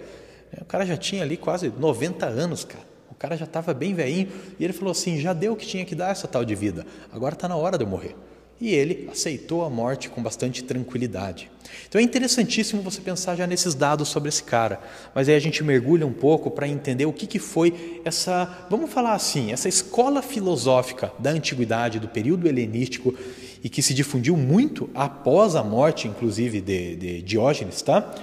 O 0.60 0.64
cara 0.64 0.84
já 0.84 0.96
tinha 0.96 1.22
ali 1.22 1.36
quase 1.36 1.72
90 1.78 2.26
anos, 2.26 2.64
cara. 2.64 2.93
Cara 3.24 3.38
já 3.38 3.46
estava 3.46 3.72
bem 3.72 3.94
velhinho 3.94 4.28
e 4.60 4.62
ele 4.62 4.74
falou 4.74 4.92
assim: 4.92 5.18
já 5.18 5.32
deu 5.32 5.54
o 5.54 5.56
que 5.56 5.66
tinha 5.66 5.82
que 5.82 5.94
dar 5.94 6.10
essa 6.10 6.28
tal 6.28 6.44
de 6.44 6.54
vida, 6.54 6.84
agora 7.10 7.32
está 7.32 7.48
na 7.48 7.56
hora 7.56 7.78
de 7.78 7.82
eu 7.82 7.88
morrer. 7.88 8.14
E 8.60 8.74
ele 8.74 9.08
aceitou 9.10 9.64
a 9.64 9.70
morte 9.70 10.10
com 10.10 10.22
bastante 10.22 10.62
tranquilidade. 10.62 11.50
Então 11.88 11.98
é 11.98 12.04
interessantíssimo 12.04 12.82
você 12.82 13.00
pensar 13.00 13.34
já 13.34 13.46
nesses 13.46 13.74
dados 13.74 14.08
sobre 14.08 14.28
esse 14.28 14.42
cara, 14.42 14.78
mas 15.14 15.26
aí 15.26 15.34
a 15.34 15.40
gente 15.40 15.64
mergulha 15.64 16.06
um 16.06 16.12
pouco 16.12 16.50
para 16.50 16.68
entender 16.68 17.06
o 17.06 17.14
que, 17.14 17.26
que 17.26 17.38
foi 17.38 18.02
essa, 18.04 18.66
vamos 18.68 18.92
falar 18.92 19.14
assim, 19.14 19.50
essa 19.50 19.70
escola 19.70 20.20
filosófica 20.20 21.10
da 21.18 21.30
antiguidade, 21.30 21.98
do 21.98 22.08
período 22.08 22.46
helenístico 22.46 23.14
e 23.62 23.70
que 23.70 23.80
se 23.80 23.94
difundiu 23.94 24.36
muito 24.36 24.90
após 24.94 25.56
a 25.56 25.64
morte, 25.64 26.06
inclusive, 26.06 26.60
de, 26.60 26.94
de 26.96 27.22
Diógenes, 27.22 27.80
tá? 27.80 28.14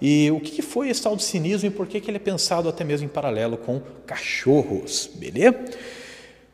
E 0.00 0.30
o 0.30 0.40
que 0.40 0.62
foi 0.62 0.88
esse 0.88 1.02
tal 1.02 1.16
de 1.16 1.22
cinismo 1.22 1.68
e 1.68 1.70
por 1.70 1.86
que 1.86 1.98
ele 1.98 2.16
é 2.16 2.20
pensado 2.20 2.68
até 2.68 2.84
mesmo 2.84 3.06
em 3.06 3.08
paralelo 3.08 3.56
com 3.56 3.80
cachorros, 4.06 5.08
beleza? 5.14 5.56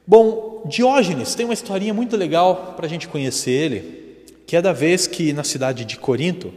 Bom, 0.06 0.62
Diógenes 0.66 1.34
tem 1.34 1.44
uma 1.44 1.54
historinha 1.54 1.94
muito 1.94 2.16
legal 2.16 2.74
para 2.76 2.86
a 2.86 2.88
gente 2.88 3.08
conhecer 3.08 3.50
ele, 3.50 4.24
que 4.46 4.56
é 4.56 4.62
da 4.62 4.72
vez 4.72 5.06
que 5.06 5.32
na 5.32 5.44
cidade 5.44 5.84
de 5.84 5.96
Corinto, 5.96 6.52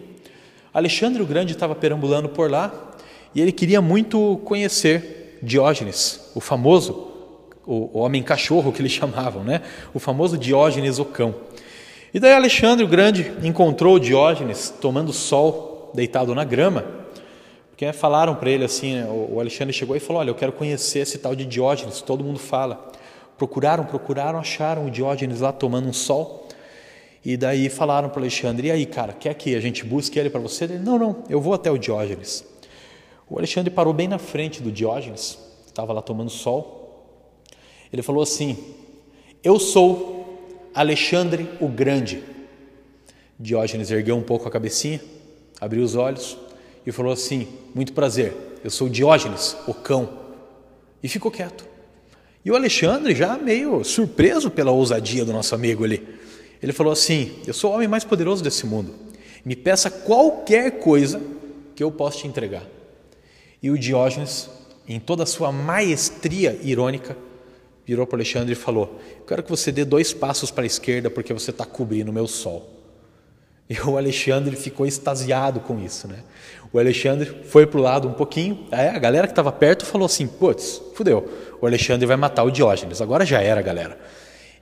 Alexandre 0.74 1.22
o 1.22 1.25
Grande 1.25 1.54
estava 1.54 1.75
perambulando 1.75 2.30
por 2.30 2.50
lá 2.50 2.94
e 3.36 3.42
ele 3.42 3.52
queria 3.52 3.82
muito 3.82 4.42
conhecer 4.44 5.38
Diógenes, 5.42 6.32
o 6.34 6.40
famoso, 6.40 7.12
o, 7.66 8.00
homem 8.00 8.24
cachorro 8.24 8.72
que 8.72 8.82
eles 8.82 8.92
chamavam, 8.94 9.44
né? 9.44 9.62
O 9.94 10.00
famoso 10.00 10.38
Diógenes 10.38 11.00
o 11.00 11.06
cão. 11.06 11.36
E 12.13 12.20
daí 12.20 12.34
Alexandre 12.34 12.86
o 12.86 12.88
Grande 12.88 13.32
encontrou 13.44 14.00
Diógenes 14.00 14.74
tomando 14.82 15.12
sol 15.12 15.73
deitado 15.94 16.34
na 16.34 16.44
grama, 16.44 16.86
porque 17.70 17.92
falaram 17.92 18.36
para 18.36 18.50
ele 18.50 18.64
assim, 18.64 19.04
o 19.04 19.40
Alexandre 19.40 19.74
chegou 19.74 19.96
e 19.96 20.00
falou, 20.00 20.22
olha, 20.22 20.30
eu 20.30 20.36
quero 20.36 20.52
conhecer 20.52 21.00
esse 21.00 21.18
tal 21.18 21.36
de 21.36 21.46
Diógenes, 21.46 22.02
todo 22.02 22.24
mundo 22.24 22.40
fala. 22.40 22.92
Procuraram, 23.38 23.84
procuraram, 23.84 24.40
acharam 24.40 24.86
o 24.86 24.92
Diógenes 24.92 25.42
lá 25.42 25.52
tomando 25.52 25.88
um 25.88 25.94
sol. 25.94 26.48
E 27.26 27.38
daí 27.38 27.70
falaram 27.70 28.10
para 28.10 28.22
Alexandre: 28.22 28.68
E 28.68 28.72
aí, 28.72 28.86
cara, 28.86 29.14
quer 29.14 29.34
que 29.34 29.56
a 29.56 29.60
gente 29.60 29.84
busque 29.86 30.20
ele 30.20 30.30
para 30.30 30.42
você? 30.42 30.66
Ele: 30.66 30.80
Não, 30.80 31.00
não, 31.00 31.24
eu 31.30 31.40
vou 31.40 31.54
até 31.54 31.72
o 31.72 31.78
Diógenes. 31.78 32.46
O 33.30 33.38
Alexandre 33.38 33.72
parou 33.72 33.94
bem 33.94 34.08
na 34.08 34.18
frente 34.18 34.62
do 34.62 34.72
Diógenes, 34.72 35.40
estava 35.66 35.94
lá 35.94 36.02
tomando 36.02 36.30
sol. 36.30 37.06
Ele 37.92 38.02
falou 38.02 38.22
assim: 38.22 38.58
Eu 39.44 39.58
sou 39.60 40.70
Alexandre 40.76 41.50
o 41.62 41.68
Grande. 41.68 42.24
Diógenes 43.40 43.90
ergueu 43.90 44.16
um 44.16 44.22
pouco 44.22 44.48
a 44.48 44.52
cabecinha, 44.52 45.02
abriu 45.63 45.82
os 45.82 45.96
olhos 45.96 46.38
e 46.86 46.91
falou 46.91 47.13
assim: 47.13 47.48
Muito 47.74 47.93
prazer, 47.93 48.34
eu 48.63 48.70
sou 48.70 48.89
Diógenes, 48.89 49.55
o 49.65 49.74
cão. 49.74 50.10
E 51.01 51.08
ficou 51.08 51.32
quieto. 51.32 51.65
E 52.43 52.51
o 52.51 52.55
Alexandre, 52.55 53.15
já 53.15 53.38
meio 53.38 53.84
surpreso 53.84 54.51
pela 54.51 54.72
ousadia 54.72 55.24
do 55.24 55.32
nosso 55.32 55.55
amigo 55.55 55.86
ali, 55.86 56.05
ele 56.62 56.74
falou 56.74 56.91
assim: 56.91 57.32
Eu 57.48 57.53
sou 57.53 57.72
o 57.72 57.75
homem 57.75 57.88
mais 57.88 58.03
poderoso 58.03 58.43
desse 58.43 58.65
mundo. 58.65 58.93
Me 59.46 59.55
peça 59.55 59.89
qualquer 59.89 60.79
coisa 60.79 61.22
que 61.75 61.84
eu 61.84 61.91
possa 61.91 62.20
te 62.20 62.27
entregar. 62.27 62.65
E 63.62 63.72
o 63.72 63.77
Diógenes, 63.77 64.50
em 64.88 65.00
toda 65.00 65.24
a 65.24 65.25
sua 65.25 65.51
maestria 65.51 66.60
irônica, 66.62 67.15
virou 67.86 68.05
para 68.05 68.17
Alexandre 68.17 68.51
e 68.51 68.55
falou: 68.55 69.00
Eu 69.17 69.25
quero 69.25 69.43
que 69.43 69.50
você 69.50 69.72
dê 69.72 69.86
dois 69.86 70.12
passos 70.12 70.51
para 70.51 70.63
a 70.63 70.67
esquerda 70.67 71.10
porque 71.10 71.34
você 71.34 71.51
está 71.51 71.65
cobrindo 71.65 72.12
o 72.12 72.13
meu 72.13 72.27
sol. 72.27 72.83
E 73.74 73.89
o 73.89 73.98
Alexandre 73.98 74.56
ficou 74.56 74.86
extasiado 74.86 75.60
com 75.60 75.80
isso, 75.80 76.08
né? 76.08 76.20
O 76.72 76.77
Alexandre 76.77 77.42
foi 77.46 77.65
para 77.65 77.80
o 77.80 77.82
lado 77.82 78.08
um 78.08 78.13
pouquinho, 78.13 78.68
a 78.72 79.00
galera 79.00 79.25
que 79.25 79.32
estava 79.32 79.51
perto 79.51 79.84
falou 79.84 80.06
assim: 80.06 80.27
putz, 80.27 80.80
fudeu, 80.94 81.27
o 81.60 81.65
Alexandre 81.65 82.06
vai 82.06 82.15
matar 82.15 82.44
o 82.44 82.51
Diógenes, 82.51 83.01
agora 83.01 83.25
já 83.25 83.42
era, 83.42 83.63
galera. 83.63 83.98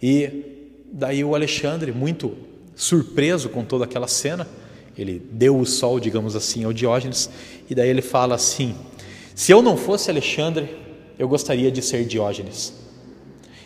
E 0.02 0.80
daí 0.94 1.26
o 1.26 1.36
Alexandre, 1.36 1.92
muito 1.92 2.38
surpreso 2.74 3.50
com 3.50 3.66
toda 3.66 3.84
aquela 3.84 4.08
cena, 4.08 4.48
ele 4.98 5.22
deu 5.32 5.60
o 5.60 5.66
sol, 5.66 6.00
digamos 6.00 6.34
assim, 6.34 6.64
ao 6.64 6.72
Diógenes, 6.72 7.30
e 7.70 7.76
daí 7.76 7.90
ele 7.90 8.02
fala 8.02 8.36
assim: 8.36 8.76
se 9.36 9.52
eu 9.52 9.62
não 9.62 9.76
fosse 9.76 10.10
Alexandre, 10.10 10.74
eu 11.20 11.28
gostaria 11.28 11.70
de 11.70 11.82
ser 11.82 12.06
Diógenes. 12.06 12.74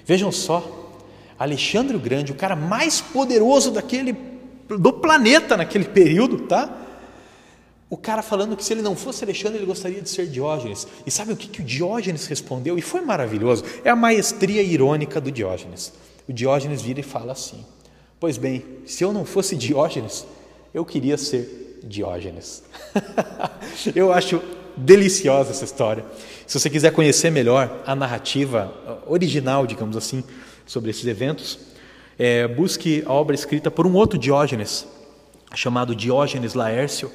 Vejam 0.05 0.31
só, 0.31 1.03
Alexandre 1.37 1.95
o 1.95 1.99
Grande, 1.99 2.31
o 2.31 2.35
cara 2.35 2.55
mais 2.55 2.99
poderoso 2.99 3.69
daquele 3.69 4.34
do 4.67 4.93
planeta 4.93 5.55
naquele 5.57 5.85
período, 5.85 6.39
tá? 6.47 6.81
O 7.89 7.95
cara 7.95 8.21
falando 8.21 8.57
que 8.57 8.63
se 8.63 8.73
ele 8.73 8.81
não 8.81 8.95
fosse 8.95 9.23
Alexandre, 9.23 9.59
ele 9.59 9.65
gostaria 9.65 10.01
de 10.01 10.09
ser 10.09 10.27
Diógenes. 10.27 10.87
E 11.05 11.11
sabe 11.11 11.33
o 11.33 11.37
que, 11.37 11.47
que 11.47 11.61
o 11.61 11.63
Diógenes 11.63 12.25
respondeu? 12.25 12.77
E 12.77 12.81
foi 12.81 13.01
maravilhoso. 13.01 13.63
É 13.83 13.89
a 13.89 13.95
maestria 13.95 14.61
irônica 14.63 15.21
do 15.21 15.31
Diógenes. 15.31 15.93
O 16.27 16.33
Diógenes 16.33 16.81
vira 16.81 16.99
e 16.99 17.03
fala 17.03 17.33
assim: 17.33 17.63
Pois 18.19 18.37
bem, 18.37 18.65
se 18.85 19.03
eu 19.03 19.13
não 19.13 19.23
fosse 19.23 19.55
Diógenes, 19.55 20.25
eu 20.73 20.83
queria 20.83 21.17
ser 21.17 21.79
Diógenes. 21.83 22.63
eu 23.95 24.11
acho 24.11 24.41
deliciosa 24.75 25.51
essa 25.51 25.63
história. 25.63 26.03
Se 26.47 26.59
você 26.59 26.69
quiser 26.69 26.91
conhecer 26.91 27.29
melhor 27.29 27.83
a 27.85 27.95
narrativa 27.95 28.73
original, 29.07 29.67
digamos 29.67 29.95
assim, 29.95 30.23
sobre 30.65 30.89
esses 30.89 31.05
eventos, 31.05 31.59
é, 32.17 32.47
busque 32.47 33.03
a 33.05 33.11
obra 33.11 33.35
escrita 33.35 33.69
por 33.69 33.85
um 33.85 33.93
outro 33.93 34.17
Diógenes, 34.17 34.87
chamado 35.53 35.95
Diógenes 35.95 36.53
Laércio, 36.53 37.11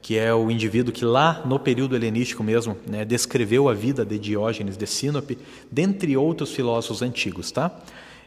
que 0.00 0.18
é 0.18 0.34
o 0.34 0.50
indivíduo 0.50 0.92
que 0.92 1.04
lá 1.04 1.42
no 1.46 1.58
período 1.58 1.96
helenístico 1.96 2.42
mesmo 2.42 2.76
né, 2.86 3.04
descreveu 3.04 3.68
a 3.68 3.74
vida 3.74 4.04
de 4.04 4.18
Diógenes 4.18 4.76
de 4.76 4.86
Sinope, 4.86 5.38
dentre 5.70 6.14
outros 6.16 6.52
filósofos 6.52 7.00
antigos, 7.00 7.50
tá? 7.50 7.74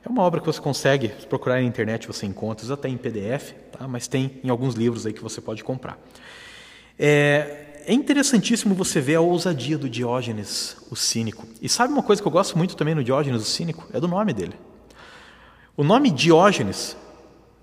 É 0.03 0.09
uma 0.09 0.23
obra 0.23 0.39
que 0.39 0.45
você 0.47 0.61
consegue 0.61 1.09
procurar 1.29 1.55
na 1.55 1.63
internet, 1.63 2.07
você 2.07 2.25
encontra, 2.25 2.73
até 2.73 2.87
em 2.87 2.97
PDF, 2.97 3.53
tá? 3.71 3.87
mas 3.87 4.07
tem 4.07 4.39
em 4.43 4.49
alguns 4.49 4.73
livros 4.73 5.05
aí 5.05 5.13
que 5.13 5.21
você 5.21 5.41
pode 5.41 5.63
comprar. 5.63 5.99
É, 6.97 7.83
é 7.85 7.93
interessantíssimo 7.93 8.73
você 8.73 8.99
ver 8.99 9.15
a 9.15 9.21
ousadia 9.21 9.77
do 9.77 9.89
Diógenes, 9.89 10.77
o 10.89 10.95
cínico. 10.95 11.45
E 11.61 11.69
sabe 11.69 11.93
uma 11.93 12.01
coisa 12.01 12.21
que 12.21 12.27
eu 12.27 12.31
gosto 12.31 12.57
muito 12.57 12.75
também 12.75 12.95
no 12.95 13.03
Diógenes, 13.03 13.41
o 13.41 13.45
cínico? 13.45 13.87
É 13.93 13.99
do 13.99 14.07
nome 14.07 14.33
dele. 14.33 14.55
O 15.77 15.83
nome 15.83 16.09
Diógenes 16.09 16.97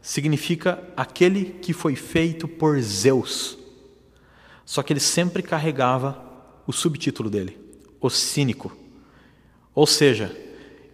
significa 0.01 0.81
aquele 0.97 1.47
que 1.47 1.73
foi 1.73 1.97
feito 1.97 2.47
por 2.47 2.81
Zeus. 2.81 3.59
Só 4.65 4.85
que 4.85 4.93
ele 4.93 5.01
sempre 5.01 5.43
carregava 5.43 6.23
o 6.65 6.73
subtítulo 6.73 7.29
dele, 7.29 7.59
o 8.01 8.09
cínico. 8.09 8.71
Ou 9.75 9.85
seja, 9.85 10.35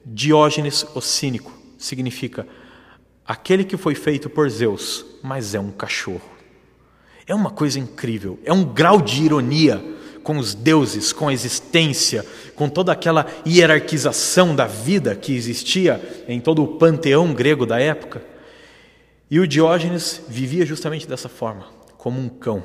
Diógenes 0.03 0.87
o 0.95 1.03
cínico 1.03 1.53
significa 1.77 2.49
aquele 3.23 3.65
que 3.65 3.77
foi 3.77 3.95
feito 3.95 4.31
por 4.31 4.49
Zeus, 4.49 5.05
mas 5.23 5.55
é 5.55 5.61
um 5.61 5.71
cachorro. 5.71 6.31
É 7.27 7.35
uma 7.35 7.51
coisa 7.51 7.79
incrível, 7.79 8.39
é 8.47 8.53
um 8.53 8.65
grau 8.65 8.99
de 8.99 9.23
ironia 9.23 10.00
com 10.23 10.39
os 10.39 10.55
deuses, 10.55 11.13
com 11.13 11.29
a 11.29 11.33
existência, 11.33 12.25
com 12.55 12.69
toda 12.69 12.93
aquela 12.93 13.27
hierarquização 13.47 14.55
da 14.55 14.67
vida 14.67 15.15
que 15.15 15.35
existia 15.35 16.25
em 16.29 16.41
todo 16.41 16.63
o 16.63 16.69
panteão 16.79 17.33
grego 17.33 17.65
da 17.65 17.81
época. 17.81 18.23
E 19.31 19.39
o 19.39 19.47
Diógenes 19.47 20.23
vivia 20.29 20.67
justamente 20.67 21.07
dessa 21.07 21.29
forma, 21.29 21.67
como 21.97 22.21
um 22.21 22.29
cão. 22.29 22.63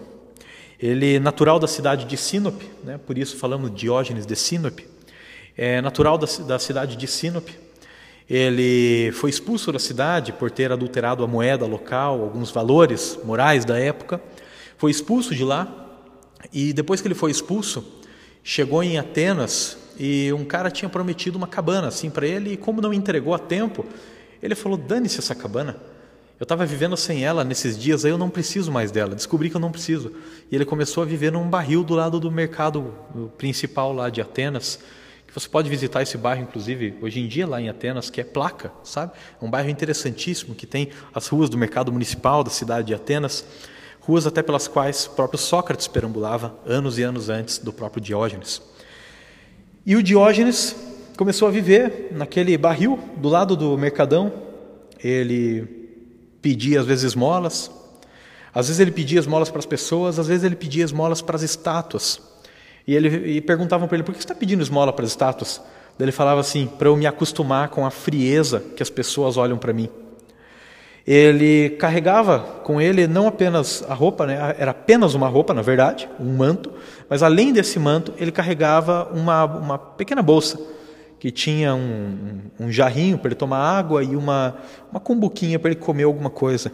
Ele, 0.79 1.19
natural 1.19 1.59
da 1.59 1.67
cidade 1.67 2.05
de 2.05 2.17
Sinope, 2.17 2.69
né, 2.83 2.97
por 2.97 3.17
isso 3.17 3.37
falamos 3.37 3.73
Diógenes 3.73 4.25
de 4.25 4.35
Sinope, 4.35 4.87
é 5.57 5.81
natural 5.81 6.17
da, 6.17 6.27
da 6.45 6.59
cidade 6.59 6.97
de 6.97 7.07
Sinope. 7.07 7.57
Ele 8.29 9.11
foi 9.13 9.29
expulso 9.29 9.71
da 9.71 9.79
cidade 9.79 10.33
por 10.33 10.49
ter 10.49 10.71
adulterado 10.71 11.23
a 11.23 11.27
moeda 11.27 11.65
local, 11.65 12.21
alguns 12.21 12.51
valores 12.51 13.17
morais 13.23 13.63
da 13.63 13.79
época. 13.79 14.19
Foi 14.77 14.91
expulso 14.91 15.33
de 15.33 15.43
lá 15.43 15.84
e 16.53 16.73
depois 16.73 17.01
que 17.01 17.07
ele 17.07 17.15
foi 17.15 17.31
expulso, 17.31 17.83
chegou 18.43 18.83
em 18.83 18.97
Atenas 18.97 19.77
e 19.99 20.31
um 20.33 20.45
cara 20.45 20.69
tinha 20.69 20.89
prometido 20.89 21.37
uma 21.37 21.47
cabana 21.47 21.87
assim 21.87 22.09
para 22.09 22.27
ele 22.27 22.53
e 22.53 22.57
como 22.57 22.81
não 22.81 22.93
entregou 22.93 23.33
a 23.33 23.39
tempo, 23.39 23.85
ele 24.41 24.55
falou: 24.55 24.77
"Dane-se 24.77 25.19
essa 25.19 25.33
cabana. 25.33 25.77
Eu 26.37 26.43
estava 26.43 26.65
vivendo 26.65 26.97
sem 26.97 27.23
ela 27.23 27.45
nesses 27.45 27.77
dias, 27.77 28.03
aí 28.03 28.11
eu 28.11 28.17
não 28.17 28.29
preciso 28.29 28.69
mais 28.69 28.91
dela. 28.91 29.15
Descobri 29.15 29.49
que 29.49 29.55
eu 29.55 29.61
não 29.61 29.71
preciso". 29.71 30.11
E 30.51 30.55
ele 30.55 30.65
começou 30.65 31.01
a 31.01 31.05
viver 31.05 31.31
num 31.31 31.49
barril 31.49 31.83
do 31.83 31.95
lado 31.95 32.19
do 32.19 32.29
mercado 32.29 32.93
principal 33.37 33.93
lá 33.93 34.09
de 34.09 34.21
Atenas. 34.21 34.79
Que 35.25 35.33
você 35.33 35.47
pode 35.47 35.69
visitar 35.69 36.01
esse 36.01 36.17
bairro, 36.17 36.43
inclusive, 36.43 36.95
hoje 37.01 37.19
em 37.19 37.27
dia 37.27 37.47
lá 37.47 37.59
em 37.59 37.67
Atenas, 37.69 38.09
que 38.09 38.21
é 38.21 38.23
Placa, 38.23 38.71
sabe? 38.83 39.13
É 39.41 39.45
um 39.45 39.49
bairro 39.49 39.69
interessantíssimo 39.69 40.53
que 40.53 40.67
tem 40.67 40.89
as 41.13 41.27
ruas 41.27 41.49
do 41.49 41.57
mercado 41.57 41.91
municipal 41.91 42.43
da 42.43 42.51
cidade 42.51 42.87
de 42.87 42.93
Atenas 42.93 43.45
ruas 44.05 44.27
até 44.27 44.43
pelas 44.43 44.67
quais 44.67 45.07
o 45.07 45.11
próprio 45.11 45.39
Sócrates 45.39 45.87
perambulava 45.87 46.55
anos 46.65 46.97
e 46.97 47.03
anos 47.03 47.29
antes 47.29 47.57
do 47.57 47.73
próprio 47.73 48.01
Diógenes. 48.01 48.61
E 49.85 49.95
o 49.95 50.03
Diógenes 50.03 50.75
começou 51.17 51.47
a 51.47 51.51
viver 51.51 52.09
naquele 52.11 52.57
barril 52.57 52.99
do 53.17 53.29
lado 53.29 53.55
do 53.55 53.77
mercadão. 53.77 54.31
Ele 55.03 55.63
pedia 56.41 56.79
às 56.79 56.85
vezes 56.85 57.05
esmolas, 57.05 57.71
às 58.53 58.67
vezes 58.67 58.79
ele 58.79 58.91
pedia 58.91 59.19
esmolas 59.19 59.49
para 59.49 59.59
as 59.59 59.65
pessoas, 59.65 60.19
às 60.19 60.27
vezes 60.27 60.43
ele 60.43 60.55
pedia 60.55 60.83
esmolas 60.83 61.21
para 61.21 61.35
as 61.35 61.41
estátuas. 61.41 62.21
E, 62.87 62.93
ele, 62.95 63.37
e 63.37 63.41
perguntavam 63.41 63.87
para 63.87 63.97
ele: 63.97 64.03
por 64.03 64.13
que 64.13 64.19
você 64.19 64.25
está 64.25 64.35
pedindo 64.35 64.61
esmola 64.61 64.93
para 64.93 65.03
as 65.03 65.11
estátuas? 65.11 65.61
Ele 65.99 66.11
falava 66.11 66.39
assim: 66.39 66.67
para 66.67 66.87
eu 66.87 66.95
me 66.95 67.07
acostumar 67.07 67.69
com 67.69 67.85
a 67.85 67.91
frieza 67.91 68.63
que 68.75 68.83
as 68.83 68.89
pessoas 68.89 69.37
olham 69.37 69.57
para 69.57 69.73
mim. 69.73 69.89
Ele 71.07 71.71
carregava 71.71 72.39
com 72.63 72.81
ele 72.81 73.05
não 73.05 73.27
apenas 73.27 73.83
a 73.87 73.93
roupa, 73.93 74.25
né? 74.25 74.55
era 74.57 74.71
apenas 74.71 75.13
uma 75.13 75.27
roupa, 75.27 75.53
na 75.53 75.61
verdade, 75.61 76.09
um 76.19 76.35
manto, 76.35 76.71
mas 77.07 77.21
além 77.21 77.53
desse 77.53 77.77
manto, 77.77 78.11
ele 78.17 78.31
carregava 78.31 79.11
uma, 79.13 79.45
uma 79.45 79.77
pequena 79.77 80.23
bolsa 80.23 80.59
que 81.19 81.29
tinha 81.29 81.75
um, 81.75 82.39
um, 82.59 82.71
jarrinho 82.71 83.17
para 83.17 83.29
ele 83.29 83.35
tomar 83.35 83.57
água 83.59 84.03
e 84.03 84.15
uma, 84.15 84.57
uma 84.91 84.99
cumbuquinha 84.99 85.59
para 85.59 85.71
ele 85.71 85.79
comer 85.79 86.03
alguma 86.03 86.29
coisa. 86.29 86.71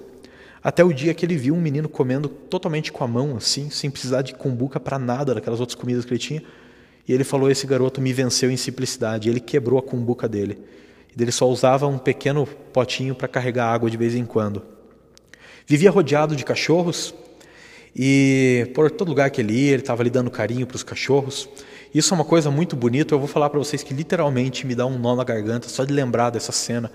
Até 0.63 0.83
o 0.83 0.93
dia 0.93 1.13
que 1.13 1.25
ele 1.25 1.35
viu 1.35 1.55
um 1.55 1.61
menino 1.61 1.89
comendo 1.89 2.29
totalmente 2.29 2.91
com 2.91 3.03
a 3.03 3.07
mão, 3.07 3.35
assim, 3.35 3.69
sem 3.69 3.89
precisar 3.89 4.21
de 4.21 4.33
cumbuca 4.33 4.79
para 4.79 4.99
nada 4.99 5.33
daquelas 5.33 5.59
outras 5.59 5.75
comidas 5.75 6.05
que 6.05 6.11
ele 6.11 6.19
tinha. 6.19 6.43
E 7.07 7.13
ele 7.13 7.23
falou: 7.23 7.49
Esse 7.49 7.65
garoto 7.65 7.99
me 7.99 8.13
venceu 8.13 8.51
em 8.51 8.57
simplicidade. 8.57 9.29
Ele 9.29 9.39
quebrou 9.39 9.79
a 9.79 9.81
cumbuca 9.81 10.27
dele. 10.27 10.59
E 11.17 11.21
ele 11.21 11.31
só 11.31 11.47
usava 11.47 11.87
um 11.87 11.97
pequeno 11.97 12.45
potinho 12.45 13.13
para 13.13 13.27
carregar 13.27 13.67
água 13.67 13.89
de 13.89 13.97
vez 13.97 14.15
em 14.15 14.25
quando. 14.25 14.63
Vivia 15.67 15.91
rodeado 15.91 16.35
de 16.35 16.43
cachorros 16.43 17.13
e 17.95 18.71
por 18.73 18.89
todo 18.89 19.09
lugar 19.09 19.29
que 19.29 19.41
ele 19.41 19.53
ia, 19.53 19.71
ele 19.73 19.81
estava 19.81 20.01
ali 20.01 20.09
dando 20.09 20.31
carinho 20.31 20.65
para 20.65 20.75
os 20.75 20.83
cachorros. 20.83 21.49
Isso 21.93 22.13
é 22.13 22.15
uma 22.15 22.23
coisa 22.23 22.49
muito 22.49 22.75
bonita. 22.75 23.13
Eu 23.13 23.19
vou 23.19 23.27
falar 23.27 23.49
para 23.49 23.59
vocês 23.59 23.83
que 23.83 23.93
literalmente 23.93 24.65
me 24.65 24.73
dá 24.73 24.85
um 24.85 24.97
nó 24.97 25.15
na 25.15 25.23
garganta 25.23 25.67
só 25.67 25.83
de 25.83 25.93
lembrar 25.93 26.29
dessa 26.29 26.53
cena. 26.53 26.89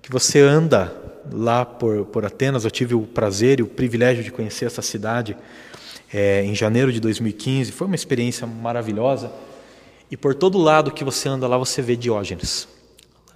Que 0.00 0.10
você 0.10 0.40
anda 0.40 0.92
lá 1.30 1.64
por, 1.64 2.06
por 2.06 2.24
Atenas. 2.24 2.64
Eu 2.64 2.70
tive 2.70 2.94
o 2.94 3.02
prazer 3.02 3.60
e 3.60 3.62
o 3.62 3.66
privilégio 3.66 4.24
de 4.24 4.30
conhecer 4.30 4.64
essa 4.64 4.80
cidade 4.80 5.36
é, 6.12 6.42
em 6.42 6.54
janeiro 6.54 6.90
de 6.90 7.00
2015. 7.00 7.70
Foi 7.72 7.86
uma 7.86 7.96
experiência 7.96 8.46
maravilhosa. 8.46 9.30
E 10.10 10.16
por 10.16 10.34
todo 10.34 10.56
lado 10.56 10.90
que 10.90 11.04
você 11.04 11.28
anda 11.28 11.46
lá, 11.46 11.58
você 11.58 11.82
vê 11.82 11.94
Diógenes 11.94 12.66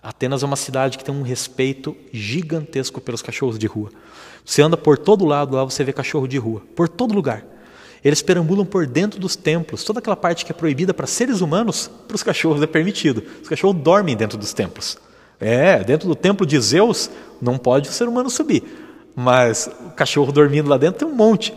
Atenas 0.04 0.42
é 0.42 0.46
uma 0.46 0.54
cidade 0.54 0.98
que 0.98 1.04
tem 1.04 1.14
um 1.14 1.22
respeito 1.22 1.96
gigantesco 2.12 3.00
pelos 3.00 3.22
cachorros 3.22 3.58
de 3.58 3.66
rua. 3.66 3.88
Você 4.44 4.60
anda 4.60 4.76
por 4.76 4.98
todo 4.98 5.24
lado 5.24 5.56
lá, 5.56 5.64
você 5.64 5.82
vê 5.82 5.94
cachorro 5.94 6.28
de 6.28 6.36
rua, 6.36 6.60
por 6.76 6.90
todo 6.90 7.14
lugar. 7.14 7.42
Eles 8.04 8.20
perambulam 8.20 8.66
por 8.66 8.86
dentro 8.86 9.18
dos 9.18 9.34
templos. 9.34 9.82
Toda 9.82 10.00
aquela 10.00 10.14
parte 10.14 10.44
que 10.44 10.52
é 10.52 10.54
proibida 10.54 10.92
para 10.92 11.06
seres 11.06 11.40
humanos, 11.40 11.90
para 12.06 12.14
os 12.14 12.22
cachorros 12.22 12.62
é 12.62 12.66
permitido. 12.66 13.22
Os 13.42 13.48
cachorros 13.48 13.80
dormem 13.80 14.14
dentro 14.14 14.36
dos 14.36 14.52
templos. 14.52 14.98
É, 15.40 15.82
dentro 15.82 16.06
do 16.06 16.14
templo 16.14 16.44
de 16.44 16.60
Zeus 16.60 17.08
não 17.40 17.56
pode 17.56 17.88
o 17.88 17.92
ser 17.92 18.06
humano 18.06 18.28
subir. 18.28 18.62
Mas 19.16 19.70
o 19.86 19.90
cachorro 19.92 20.30
dormindo 20.30 20.68
lá 20.68 20.76
dentro 20.76 20.98
tem 20.98 21.08
um 21.08 21.16
monte. 21.16 21.54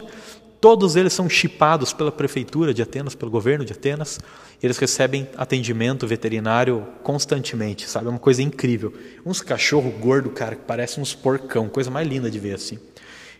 Todos 0.60 0.96
eles 0.96 1.14
são 1.14 1.30
chipados 1.30 1.94
pela 1.94 2.12
prefeitura 2.12 2.74
de 2.74 2.82
Atenas, 2.82 3.14
pelo 3.14 3.30
governo 3.30 3.64
de 3.64 3.74
Atenas. 3.74 4.20
Eles 4.62 4.78
recebem 4.78 5.30
atendimento 5.38 6.08
veterinário 6.08 6.88
constantemente, 7.04 7.88
sabe? 7.88 8.08
É 8.08 8.10
uma 8.10 8.20
coisa 8.20 8.42
incrível. 8.42 8.92
Uns 9.24 9.40
cachorro 9.40 9.92
gordo, 9.92 10.32
cara, 10.32 10.56
que 10.56 10.64
parecem 10.64 11.02
uns 11.02 11.14
porcão, 11.14 11.70
coisa 11.70 11.92
mais 11.92 12.08
linda 12.08 12.32
de 12.32 12.40
ver 12.40 12.56
assim. 12.56 12.80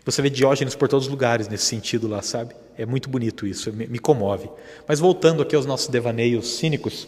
Você 0.06 0.22
vê 0.22 0.30
Diógenes 0.30 0.76
por 0.76 0.88
todos 0.88 1.08
os 1.08 1.12
lugares 1.12 1.48
nesse 1.48 1.66
sentido 1.66 2.08
lá, 2.08 2.22
sabe? 2.22 2.56
É 2.78 2.86
muito 2.86 3.10
bonito 3.10 3.48
isso, 3.48 3.74
me, 3.74 3.88
me 3.88 4.00
comove. 4.00 4.48
Mas 4.88 5.00
voltando 5.00 5.42
aqui 5.42 5.56
aos 5.56 5.66
nossos 5.66 5.88
devaneios 5.88 6.58
cínicos, 6.58 7.08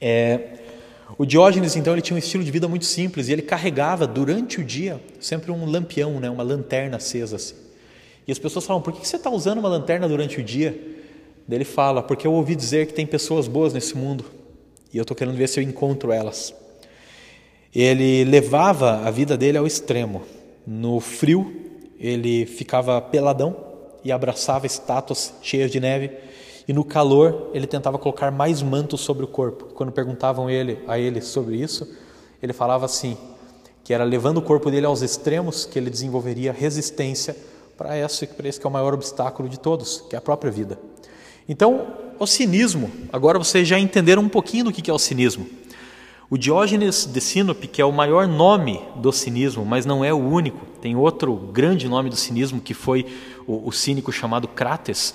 é, 0.00 0.58
o 1.18 1.26
Diógenes 1.26 1.76
então 1.76 1.92
ele 1.92 2.02
tinha 2.02 2.16
um 2.16 2.18
estilo 2.18 2.42
de 2.42 2.50
vida 2.50 2.66
muito 2.66 2.86
simples 2.86 3.28
e 3.28 3.32
ele 3.32 3.42
carregava 3.42 4.06
durante 4.06 4.60
o 4.60 4.64
dia 4.64 5.00
sempre 5.20 5.52
um 5.52 5.64
lampião, 5.64 6.18
né, 6.18 6.28
uma 6.30 6.42
lanterna 6.42 6.96
acesa 6.96 7.36
assim. 7.36 7.67
E 8.28 8.32
as 8.32 8.38
pessoas 8.38 8.66
falam: 8.66 8.82
por 8.82 8.92
que 8.92 9.08
você 9.08 9.16
está 9.16 9.30
usando 9.30 9.58
uma 9.58 9.70
lanterna 9.70 10.06
durante 10.06 10.38
o 10.38 10.44
dia? 10.44 10.78
Daí 11.48 11.56
ele 11.56 11.64
fala: 11.64 12.02
porque 12.02 12.26
eu 12.26 12.32
ouvi 12.34 12.54
dizer 12.54 12.86
que 12.86 12.92
tem 12.92 13.06
pessoas 13.06 13.48
boas 13.48 13.72
nesse 13.72 13.96
mundo 13.96 14.26
e 14.92 14.98
eu 14.98 15.02
estou 15.02 15.16
querendo 15.16 15.34
ver 15.34 15.48
se 15.48 15.58
eu 15.58 15.64
encontro 15.64 16.12
elas. 16.12 16.54
Ele 17.74 18.24
levava 18.24 18.98
a 19.06 19.10
vida 19.10 19.34
dele 19.34 19.56
ao 19.56 19.66
extremo. 19.66 20.22
No 20.66 21.00
frio 21.00 21.64
ele 21.98 22.44
ficava 22.44 23.00
peladão 23.00 23.56
e 24.04 24.12
abraçava 24.12 24.66
estátuas 24.66 25.34
cheias 25.42 25.70
de 25.70 25.80
neve, 25.80 26.12
e 26.68 26.72
no 26.72 26.84
calor 26.84 27.50
ele 27.54 27.66
tentava 27.66 27.98
colocar 27.98 28.30
mais 28.30 28.62
mantos 28.62 29.00
sobre 29.00 29.24
o 29.24 29.26
corpo. 29.26 29.72
Quando 29.74 29.90
perguntavam 29.90 30.48
ele, 30.48 30.78
a 30.86 30.98
ele 30.98 31.20
sobre 31.20 31.56
isso, 31.56 31.88
ele 32.40 32.52
falava 32.52 32.84
assim, 32.84 33.16
que 33.82 33.92
era 33.92 34.04
levando 34.04 34.36
o 34.36 34.42
corpo 34.42 34.70
dele 34.70 34.86
aos 34.86 35.02
extremos 35.02 35.64
que 35.64 35.78
ele 35.78 35.90
desenvolveria 35.90 36.52
resistência 36.52 37.34
para 37.78 37.96
esse, 37.96 38.28
esse 38.44 38.60
que 38.60 38.66
é 38.66 38.68
o 38.68 38.72
maior 38.72 38.92
obstáculo 38.92 39.48
de 39.48 39.58
todos, 39.58 40.04
que 40.10 40.16
é 40.16 40.18
a 40.18 40.20
própria 40.20 40.50
vida. 40.50 40.78
Então, 41.48 41.86
o 42.18 42.26
cinismo, 42.26 42.90
agora 43.12 43.38
vocês 43.38 43.66
já 43.68 43.78
entenderam 43.78 44.20
um 44.20 44.28
pouquinho 44.28 44.64
do 44.64 44.72
que 44.72 44.90
é 44.90 44.92
o 44.92 44.98
cinismo. 44.98 45.46
O 46.28 46.36
Diógenes 46.36 47.06
de 47.06 47.20
Sinope, 47.20 47.68
que 47.68 47.80
é 47.80 47.84
o 47.84 47.92
maior 47.92 48.26
nome 48.26 48.82
do 48.96 49.12
cinismo, 49.12 49.64
mas 49.64 49.86
não 49.86 50.04
é 50.04 50.12
o 50.12 50.18
único, 50.18 50.66
tem 50.82 50.96
outro 50.96 51.34
grande 51.34 51.88
nome 51.88 52.10
do 52.10 52.16
cinismo 52.16 52.60
que 52.60 52.74
foi 52.74 53.06
o, 53.46 53.68
o 53.68 53.72
cínico 53.72 54.12
chamado 54.12 54.48
Crates, 54.48 55.14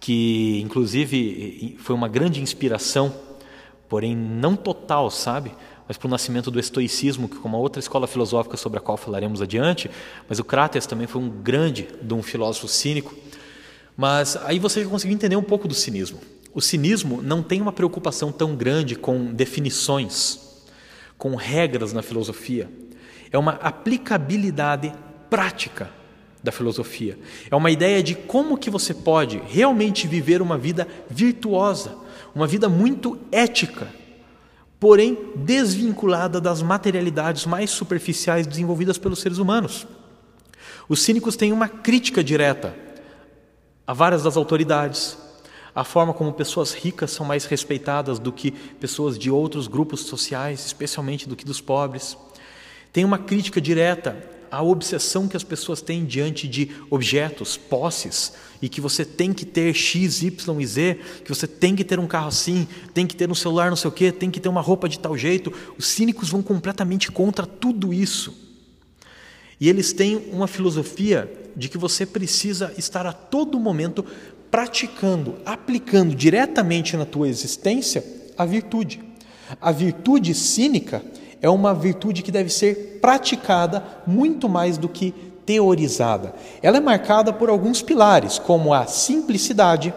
que 0.00 0.60
inclusive 0.62 1.76
foi 1.78 1.94
uma 1.94 2.08
grande 2.08 2.42
inspiração, 2.42 3.14
porém 3.88 4.16
não 4.16 4.56
total, 4.56 5.10
sabe? 5.10 5.52
Mas 5.90 5.98
para 5.98 6.06
o 6.06 6.10
nascimento 6.10 6.52
do 6.52 6.60
estoicismo, 6.60 7.28
que 7.28 7.36
é 7.36 7.40
uma 7.40 7.58
outra 7.58 7.80
escola 7.80 8.06
filosófica 8.06 8.56
sobre 8.56 8.78
a 8.78 8.80
qual 8.80 8.96
falaremos 8.96 9.42
adiante, 9.42 9.90
mas 10.28 10.38
o 10.38 10.44
Crates 10.44 10.86
também 10.86 11.08
foi 11.08 11.20
um 11.20 11.28
grande 11.28 11.88
de 12.00 12.14
um 12.14 12.22
filósofo 12.22 12.68
cínico. 12.68 13.12
Mas 13.96 14.36
aí 14.44 14.60
você 14.60 14.84
conseguiu 14.84 15.16
entender 15.16 15.34
um 15.34 15.42
pouco 15.42 15.66
do 15.66 15.74
cinismo. 15.74 16.20
O 16.54 16.60
cinismo 16.60 17.20
não 17.20 17.42
tem 17.42 17.60
uma 17.60 17.72
preocupação 17.72 18.30
tão 18.30 18.54
grande 18.54 18.94
com 18.94 19.34
definições, 19.34 20.38
com 21.18 21.34
regras 21.34 21.92
na 21.92 22.02
filosofia. 22.02 22.70
É 23.32 23.36
uma 23.36 23.54
aplicabilidade 23.54 24.92
prática 25.28 25.90
da 26.40 26.52
filosofia. 26.52 27.18
É 27.50 27.56
uma 27.56 27.68
ideia 27.68 28.00
de 28.00 28.14
como 28.14 28.56
que 28.56 28.70
você 28.70 28.94
pode 28.94 29.42
realmente 29.44 30.06
viver 30.06 30.40
uma 30.40 30.56
vida 30.56 30.86
virtuosa, 31.10 31.96
uma 32.32 32.46
vida 32.46 32.68
muito 32.68 33.18
ética, 33.32 33.98
porém 34.80 35.32
desvinculada 35.36 36.40
das 36.40 36.62
materialidades 36.62 37.44
mais 37.44 37.70
superficiais 37.70 38.46
desenvolvidas 38.46 38.96
pelos 38.96 39.20
seres 39.20 39.36
humanos. 39.36 39.86
Os 40.88 41.02
cínicos 41.02 41.36
têm 41.36 41.52
uma 41.52 41.68
crítica 41.68 42.24
direta 42.24 42.74
a 43.86 43.92
várias 43.92 44.22
das 44.22 44.36
autoridades, 44.36 45.18
a 45.74 45.84
forma 45.84 46.14
como 46.14 46.32
pessoas 46.32 46.72
ricas 46.72 47.10
são 47.10 47.26
mais 47.26 47.44
respeitadas 47.44 48.18
do 48.18 48.32
que 48.32 48.50
pessoas 48.50 49.18
de 49.18 49.30
outros 49.30 49.68
grupos 49.68 50.00
sociais, 50.00 50.64
especialmente 50.64 51.28
do 51.28 51.36
que 51.36 51.44
dos 51.44 51.60
pobres. 51.60 52.16
Tem 52.92 53.04
uma 53.04 53.18
crítica 53.18 53.60
direta 53.60 54.16
à 54.50 54.62
obsessão 54.62 55.28
que 55.28 55.36
as 55.36 55.44
pessoas 55.44 55.80
têm 55.80 56.04
diante 56.04 56.48
de 56.48 56.70
objetos, 56.90 57.56
posses, 57.56 58.32
e 58.62 58.68
que 58.68 58.80
você 58.80 59.04
tem 59.04 59.32
que 59.32 59.46
ter 59.46 59.74
X, 59.74 60.22
Y 60.22 60.60
e 60.60 60.66
Z, 60.66 60.98
que 61.24 61.28
você 61.28 61.46
tem 61.46 61.74
que 61.74 61.84
ter 61.84 61.98
um 61.98 62.06
carro 62.06 62.28
assim, 62.28 62.68
tem 62.92 63.06
que 63.06 63.16
ter 63.16 63.30
um 63.30 63.34
celular 63.34 63.70
não 63.70 63.76
sei 63.76 63.88
o 63.88 63.92
quê, 63.92 64.12
tem 64.12 64.30
que 64.30 64.40
ter 64.40 64.48
uma 64.48 64.60
roupa 64.60 64.88
de 64.88 64.98
tal 64.98 65.16
jeito. 65.16 65.52
Os 65.78 65.86
cínicos 65.86 66.28
vão 66.28 66.42
completamente 66.42 67.10
contra 67.10 67.46
tudo 67.46 67.92
isso. 67.92 68.34
E 69.58 69.68
eles 69.68 69.92
têm 69.92 70.28
uma 70.32 70.46
filosofia 70.46 71.30
de 71.56 71.68
que 71.68 71.78
você 71.78 72.04
precisa 72.06 72.72
estar 72.76 73.06
a 73.06 73.12
todo 73.12 73.58
momento 73.58 74.04
praticando, 74.50 75.36
aplicando 75.44 76.14
diretamente 76.14 76.96
na 76.96 77.04
tua 77.04 77.28
existência 77.28 78.04
a 78.36 78.44
virtude. 78.44 79.00
A 79.60 79.72
virtude 79.72 80.34
cínica 80.34 81.02
é 81.42 81.48
uma 81.48 81.74
virtude 81.74 82.22
que 82.22 82.30
deve 82.30 82.50
ser 82.50 82.98
praticada 83.00 83.82
muito 84.06 84.48
mais 84.48 84.76
do 84.76 84.88
que 84.88 85.14
teorizada. 85.46 86.34
Ela 86.62 86.76
é 86.76 86.80
marcada 86.80 87.32
por 87.32 87.48
alguns 87.48 87.82
pilares, 87.82 88.38
como 88.38 88.72
a 88.72 88.86
simplicidade, 88.86 89.92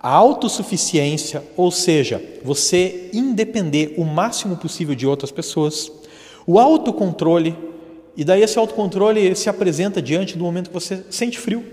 a 0.00 0.08
autossuficiência, 0.08 1.42
ou 1.56 1.70
seja, 1.70 2.22
você 2.42 3.10
independer 3.12 3.94
o 3.96 4.04
máximo 4.04 4.56
possível 4.56 4.94
de 4.94 5.06
outras 5.06 5.30
pessoas, 5.30 5.90
o 6.46 6.58
autocontrole, 6.58 7.56
e 8.16 8.24
daí 8.24 8.42
esse 8.42 8.58
autocontrole 8.58 9.34
se 9.36 9.48
apresenta 9.48 10.02
diante 10.02 10.36
do 10.36 10.44
momento 10.44 10.68
que 10.68 10.74
você 10.74 11.04
sente 11.10 11.38
frio, 11.38 11.64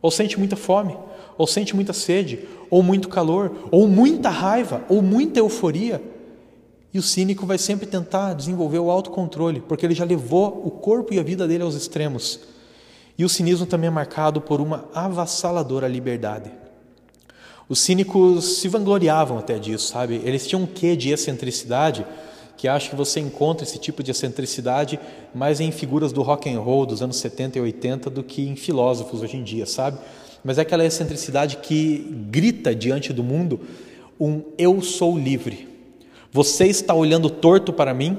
ou 0.00 0.10
sente 0.10 0.38
muita 0.38 0.56
fome, 0.56 0.96
ou 1.38 1.46
sente 1.46 1.74
muita 1.74 1.92
sede, 1.92 2.40
ou 2.70 2.82
muito 2.82 3.08
calor, 3.08 3.68
ou 3.70 3.86
muita 3.86 4.28
raiva, 4.28 4.82
ou 4.88 5.02
muita 5.02 5.38
euforia. 5.38 6.02
E 6.92 6.98
o 6.98 7.02
cínico 7.02 7.46
vai 7.46 7.58
sempre 7.58 7.86
tentar 7.86 8.34
desenvolver 8.34 8.78
o 8.78 8.90
autocontrole, 8.90 9.60
porque 9.60 9.86
ele 9.86 9.94
já 9.94 10.04
levou 10.04 10.62
o 10.64 10.70
corpo 10.70 11.14
e 11.14 11.18
a 11.18 11.22
vida 11.22 11.48
dele 11.48 11.62
aos 11.62 11.74
extremos. 11.74 12.40
E 13.16 13.24
o 13.24 13.28
cinismo 13.28 13.66
também 13.66 13.88
é 13.88 13.90
marcado 13.90 14.40
por 14.40 14.60
uma 14.60 14.88
avassaladora 14.94 15.88
liberdade. 15.88 16.50
Os 17.68 17.78
cínicos 17.78 18.58
se 18.58 18.68
vangloriavam 18.68 19.38
até 19.38 19.58
disso, 19.58 19.88
sabe? 19.88 20.20
Eles 20.24 20.46
tinham 20.46 20.62
um 20.62 20.66
quê 20.66 20.94
de 20.94 21.10
excentricidade, 21.10 22.04
que 22.56 22.68
acho 22.68 22.90
que 22.90 22.96
você 22.96 23.20
encontra 23.20 23.64
esse 23.64 23.78
tipo 23.78 24.02
de 24.02 24.10
excentricidade 24.10 25.00
mais 25.34 25.60
em 25.60 25.70
figuras 25.70 26.12
do 26.12 26.22
rock 26.22 26.52
and 26.52 26.60
roll 26.60 26.84
dos 26.84 27.00
anos 27.00 27.16
70 27.16 27.58
e 27.58 27.62
80 27.62 28.10
do 28.10 28.22
que 28.22 28.42
em 28.42 28.56
filósofos 28.56 29.22
hoje 29.22 29.36
em 29.36 29.42
dia, 29.42 29.64
sabe? 29.64 29.98
mas 30.44 30.58
é 30.58 30.62
aquela 30.62 30.84
excentricidade 30.84 31.58
que 31.58 31.98
grita 32.30 32.74
diante 32.74 33.12
do 33.12 33.22
mundo 33.22 33.60
um 34.18 34.42
eu 34.58 34.80
sou 34.80 35.18
livre. 35.18 35.68
Você 36.32 36.64
está 36.66 36.94
olhando 36.94 37.28
torto 37.28 37.74
para 37.74 37.92
mim, 37.92 38.16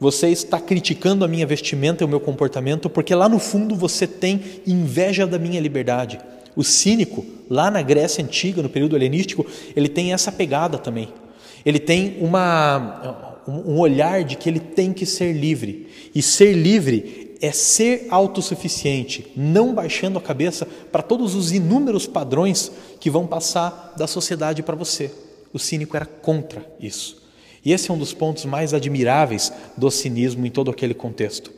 você 0.00 0.26
está 0.30 0.58
criticando 0.58 1.24
a 1.24 1.28
minha 1.28 1.46
vestimenta 1.46 2.02
e 2.02 2.04
o 2.04 2.08
meu 2.08 2.18
comportamento, 2.18 2.90
porque 2.90 3.14
lá 3.14 3.28
no 3.28 3.38
fundo 3.38 3.76
você 3.76 4.04
tem 4.04 4.42
inveja 4.66 5.28
da 5.28 5.38
minha 5.38 5.60
liberdade. 5.60 6.18
O 6.56 6.64
cínico, 6.64 7.24
lá 7.48 7.70
na 7.70 7.80
Grécia 7.80 8.22
antiga, 8.24 8.62
no 8.62 8.68
período 8.68 8.96
helenístico, 8.96 9.46
ele 9.76 9.88
tem 9.88 10.12
essa 10.12 10.32
pegada 10.32 10.76
também. 10.76 11.08
Ele 11.64 11.78
tem 11.78 12.16
uma, 12.20 13.38
um 13.46 13.78
olhar 13.78 14.24
de 14.24 14.34
que 14.34 14.48
ele 14.48 14.58
tem 14.58 14.92
que 14.92 15.06
ser 15.06 15.32
livre. 15.32 15.86
E 16.12 16.20
ser 16.20 16.54
livre 16.54 17.36
é 17.40 17.52
ser 17.52 18.08
autossuficiente, 18.10 19.30
não 19.36 19.72
baixando 19.72 20.18
a 20.18 20.22
cabeça 20.22 20.66
para 20.90 21.00
todos 21.00 21.36
os 21.36 21.52
inúmeros 21.52 22.08
padrões 22.08 22.72
que 22.98 23.08
vão 23.08 23.24
passar 23.24 23.94
da 23.96 24.08
sociedade 24.08 24.64
para 24.64 24.74
você. 24.74 25.12
O 25.52 25.60
cínico 25.60 25.96
era 25.96 26.06
contra 26.06 26.66
isso. 26.80 27.21
E 27.64 27.72
esse 27.72 27.90
é 27.90 27.94
um 27.94 27.98
dos 27.98 28.12
pontos 28.12 28.44
mais 28.44 28.74
admiráveis 28.74 29.52
do 29.76 29.90
cinismo 29.90 30.44
em 30.46 30.50
todo 30.50 30.70
aquele 30.70 30.94
contexto. 30.94 31.50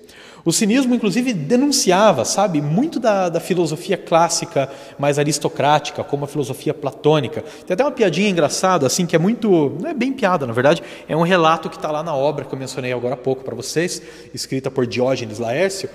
O 0.45 0.53
cinismo, 0.53 0.95
inclusive, 0.95 1.33
denunciava, 1.33 2.23
sabe, 2.27 2.61
muito 2.61 3.01
da, 3.01 3.31
da, 3.31 3.41
filosofia 3.41 3.97
clássica 3.97 4.71
mais 4.99 5.19
aristocrática, 5.19 6.05
como 6.05 6.27
a 6.27 6.29
filosofia 6.29 6.75
platônica. 6.75 7.43
Tem 7.67 7.73
até 7.73 7.83
uma 7.83 7.91
piadinha 7.91 8.29
engraçada, 8.29 8.87
assim, 8.87 9.07
que 9.07 9.17
é 9.17 9.19
muito. 9.19 9.75
Não 9.81 9.89
é 9.89 9.95
bem 9.95 10.13
piada, 10.13 10.47
na 10.47 10.53
verdade, 10.53 10.83
é 11.09 11.17
um 11.17 11.23
relato 11.23 11.71
que 11.71 11.77
está 11.77 11.91
lá 11.91 12.03
na 12.03 12.15
obra 12.15 12.45
que 12.45 12.55
eu 12.55 12.59
mencionei 12.59 12.93
agora 12.93 13.15
há 13.15 13.17
pouco 13.17 13.43
para 13.43 13.55
vocês, 13.55 14.03
escrita 14.35 14.71
por 14.71 14.87
Diógenes 14.87 15.39
Laércio. 15.39 15.89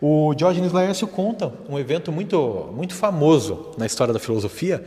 O 0.00 0.34
Diógenes 0.34 0.70
Laércio 0.70 1.08
conta 1.08 1.52
um 1.68 1.76
evento 1.76 2.12
muito, 2.12 2.70
muito 2.76 2.94
famoso 2.94 3.72
na 3.76 3.86
história 3.86 4.14
da 4.14 4.20
filosofia. 4.20 4.84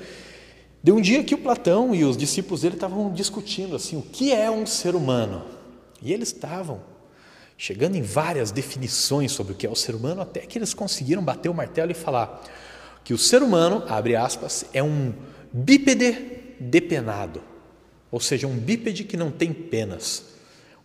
De 0.81 0.91
um 0.91 1.01
dia 1.01 1.23
que 1.23 1.35
o 1.35 1.37
Platão 1.37 1.93
e 1.93 2.05
os 2.05 2.15
discípulos 2.15 2.61
dele 2.61 2.75
estavam 2.75 3.11
discutindo 3.11 3.75
assim, 3.75 3.97
o 3.97 4.01
que 4.01 4.31
é 4.31 4.49
um 4.49 4.65
ser 4.65 4.95
humano? 4.95 5.43
E 6.01 6.13
eles 6.13 6.29
estavam 6.29 6.81
chegando 7.57 7.97
em 7.97 8.01
várias 8.01 8.51
definições 8.51 9.33
sobre 9.33 9.51
o 9.51 9.55
que 9.55 9.67
é 9.67 9.69
o 9.69 9.75
ser 9.75 9.93
humano, 9.93 10.21
até 10.21 10.39
que 10.39 10.57
eles 10.57 10.73
conseguiram 10.73 11.21
bater 11.21 11.49
o 11.49 11.53
martelo 11.53 11.91
e 11.91 11.93
falar 11.93 12.41
que 13.03 13.13
o 13.13 13.17
ser 13.17 13.43
humano, 13.43 13.83
abre 13.89 14.15
aspas, 14.15 14.63
é 14.73 14.81
um 14.81 15.13
bípede 15.51 16.55
depenado, 16.57 17.41
ou 18.09 18.21
seja, 18.21 18.47
um 18.47 18.55
bípede 18.55 19.03
que 19.03 19.17
não 19.17 19.29
tem 19.29 19.51
penas. 19.51 20.38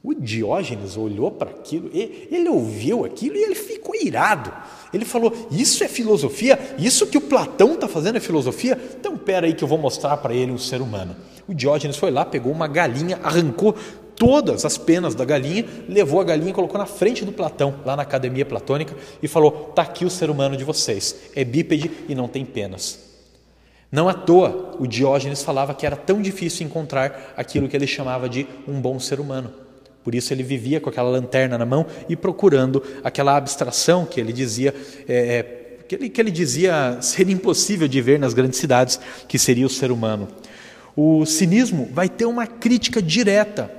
O 0.04 0.12
Diógenes 0.12 0.98
olhou 0.98 1.30
para 1.30 1.48
aquilo, 1.48 1.90
ele 1.94 2.46
ouviu 2.46 3.06
aquilo 3.06 3.36
e 3.36 3.42
ele 3.42 3.54
ficou 3.54 3.94
irado. 3.96 4.52
Ele 4.92 5.02
falou: 5.02 5.32
Isso 5.50 5.82
é 5.82 5.88
filosofia? 5.88 6.58
Isso 6.78 7.06
que 7.06 7.16
o 7.16 7.22
Platão 7.22 7.72
está 7.72 7.88
fazendo 7.88 8.16
é 8.16 8.20
filosofia? 8.20 8.78
Então, 9.00 9.16
pera 9.16 9.46
aí 9.46 9.54
que 9.54 9.64
eu 9.64 9.68
vou 9.68 9.78
mostrar 9.78 10.18
para 10.18 10.34
ele 10.34 10.52
um 10.52 10.58
ser 10.58 10.82
humano. 10.82 11.16
O 11.48 11.54
Diógenes 11.54 11.96
foi 11.96 12.10
lá, 12.10 12.22
pegou 12.22 12.52
uma 12.52 12.68
galinha, 12.68 13.18
arrancou 13.22 13.74
todas 14.14 14.66
as 14.66 14.76
penas 14.76 15.14
da 15.14 15.24
galinha, 15.24 15.64
levou 15.88 16.20
a 16.20 16.24
galinha 16.24 16.50
e 16.50 16.54
colocou 16.54 16.76
na 16.76 16.84
frente 16.84 17.24
do 17.24 17.32
Platão, 17.32 17.76
lá 17.82 17.96
na 17.96 18.02
academia 18.02 18.44
platônica, 18.44 18.94
e 19.22 19.26
falou: 19.26 19.68
Está 19.70 19.80
aqui 19.80 20.04
o 20.04 20.10
ser 20.10 20.28
humano 20.28 20.54
de 20.54 20.64
vocês. 20.64 21.30
É 21.34 21.42
bípede 21.44 21.90
e 22.10 22.14
não 22.14 22.28
tem 22.28 22.44
penas. 22.44 22.98
Não 23.90 24.06
à 24.06 24.12
toa 24.12 24.76
o 24.78 24.86
Diógenes 24.86 25.42
falava 25.42 25.72
que 25.72 25.86
era 25.86 25.96
tão 25.96 26.20
difícil 26.20 26.66
encontrar 26.66 27.32
aquilo 27.38 27.70
que 27.70 27.76
ele 27.76 27.86
chamava 27.86 28.28
de 28.28 28.46
um 28.68 28.78
bom 28.78 29.00
ser 29.00 29.18
humano. 29.18 29.63
Por 30.04 30.14
isso 30.14 30.34
ele 30.34 30.42
vivia 30.42 30.80
com 30.80 30.90
aquela 30.90 31.08
lanterna 31.08 31.56
na 31.56 31.64
mão 31.64 31.86
e 32.08 32.14
procurando 32.14 32.82
aquela 33.02 33.36
abstração 33.36 34.04
que 34.04 34.20
ele 34.20 34.34
dizia 34.34 34.74
é, 35.08 35.36
é, 35.36 35.42
que, 35.88 35.94
ele, 35.94 36.08
que 36.10 36.20
ele 36.20 36.30
dizia 36.30 36.98
ser 37.00 37.28
impossível 37.30 37.88
de 37.88 38.00
ver 38.02 38.18
nas 38.18 38.34
grandes 38.34 38.58
cidades, 38.58 39.00
que 39.26 39.38
seria 39.38 39.66
o 39.66 39.70
ser 39.70 39.90
humano. 39.90 40.28
O 40.94 41.24
cinismo 41.24 41.88
vai 41.92 42.08
ter 42.08 42.26
uma 42.26 42.46
crítica 42.46 43.00
direta 43.00 43.70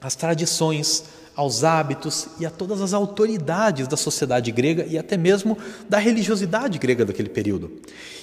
às 0.00 0.14
tradições, 0.14 1.04
aos 1.36 1.62
hábitos 1.62 2.28
e 2.40 2.46
a 2.46 2.50
todas 2.50 2.80
as 2.80 2.94
autoridades 2.94 3.86
da 3.86 3.96
sociedade 3.96 4.50
grega 4.50 4.86
e 4.88 4.96
até 4.96 5.18
mesmo 5.18 5.58
da 5.86 5.98
religiosidade 5.98 6.78
grega 6.78 7.04
daquele 7.04 7.28
período. 7.28 7.70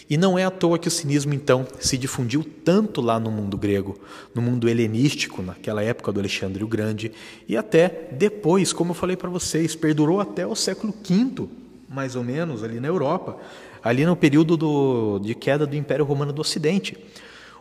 E 0.10 0.18
não 0.18 0.38
é 0.38 0.44
à 0.44 0.52
toa 0.52 0.80
que 0.80 0.88
o 0.88 0.92
cinismo 0.92 1.34
então 1.34 1.66
se 1.80 1.98
difundiu 1.98 2.44
tanto 2.66 3.00
lá 3.00 3.20
no 3.20 3.30
mundo 3.30 3.56
grego, 3.56 3.98
no 4.34 4.42
mundo 4.42 4.68
helenístico, 4.68 5.44
naquela 5.44 5.84
época 5.84 6.12
do 6.12 6.20
Alexandre 6.20 6.64
o 6.64 6.68
Grande, 6.68 7.12
e 7.48 7.56
até 7.56 8.10
depois, 8.12 8.74
como 8.74 8.92
eu 8.92 8.96
falei 8.96 9.16
para 9.16 9.30
vocês, 9.30 9.76
perdurou 9.76 10.20
até 10.20 10.46
o 10.46 10.56
século 10.56 10.94
V, 11.08 11.48
mais 11.88 12.16
ou 12.16 12.24
menos, 12.24 12.64
ali 12.64 12.80
na 12.80 12.88
Europa, 12.88 13.38
ali 13.84 14.06
no 14.06 14.16
período 14.16 14.58
do, 14.58 15.20
de 15.20 15.36
queda 15.36 15.68
do 15.68 15.76
Império 15.76 16.04
Romano 16.04 16.34
do 16.34 16.42
Ocidente. 16.42 16.98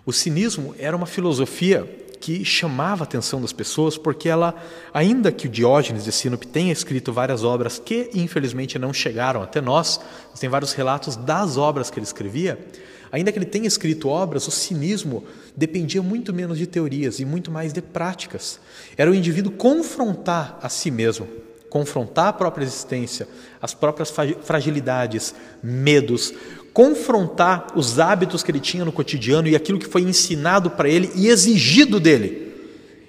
O 0.04 0.12
cinismo 0.12 0.74
era 0.78 0.96
uma 0.96 1.06
filosofia 1.06 1.88
que 2.22 2.44
chamava 2.44 3.02
a 3.02 3.04
atenção 3.04 3.40
das 3.40 3.52
pessoas, 3.52 3.98
porque 3.98 4.28
ela, 4.28 4.54
ainda 4.94 5.32
que 5.32 5.48
o 5.48 5.50
Diógenes 5.50 6.04
de 6.04 6.12
Sinope 6.12 6.46
tenha 6.46 6.72
escrito 6.72 7.12
várias 7.12 7.42
obras 7.42 7.80
que 7.80 8.10
infelizmente 8.14 8.78
não 8.78 8.94
chegaram 8.94 9.42
até 9.42 9.60
nós, 9.60 10.00
tem 10.38 10.48
vários 10.48 10.72
relatos 10.72 11.16
das 11.16 11.56
obras 11.56 11.90
que 11.90 11.98
ele 11.98 12.06
escrevia, 12.06 12.64
ainda 13.10 13.32
que 13.32 13.38
ele 13.38 13.44
tenha 13.44 13.66
escrito 13.66 14.08
obras, 14.08 14.46
o 14.46 14.52
cinismo 14.52 15.24
dependia 15.56 16.00
muito 16.00 16.32
menos 16.32 16.58
de 16.58 16.66
teorias 16.66 17.18
e 17.18 17.24
muito 17.24 17.50
mais 17.50 17.72
de 17.72 17.82
práticas. 17.82 18.60
Era 18.96 19.10
o 19.10 19.14
indivíduo 19.16 19.50
confrontar 19.50 20.60
a 20.62 20.68
si 20.68 20.92
mesmo, 20.92 21.26
confrontar 21.68 22.28
a 22.28 22.32
própria 22.32 22.64
existência, 22.64 23.26
as 23.60 23.74
próprias 23.74 24.14
fragilidades, 24.42 25.34
medos, 25.60 26.32
confrontar 26.72 27.72
os 27.76 27.98
hábitos 27.98 28.42
que 28.42 28.50
ele 28.50 28.60
tinha 28.60 28.84
no 28.84 28.92
cotidiano 28.92 29.48
e 29.48 29.54
aquilo 29.54 29.78
que 29.78 29.86
foi 29.86 30.02
ensinado 30.02 30.70
para 30.70 30.88
ele 30.88 31.10
e 31.14 31.28
exigido 31.28 32.00
dele, 32.00 32.52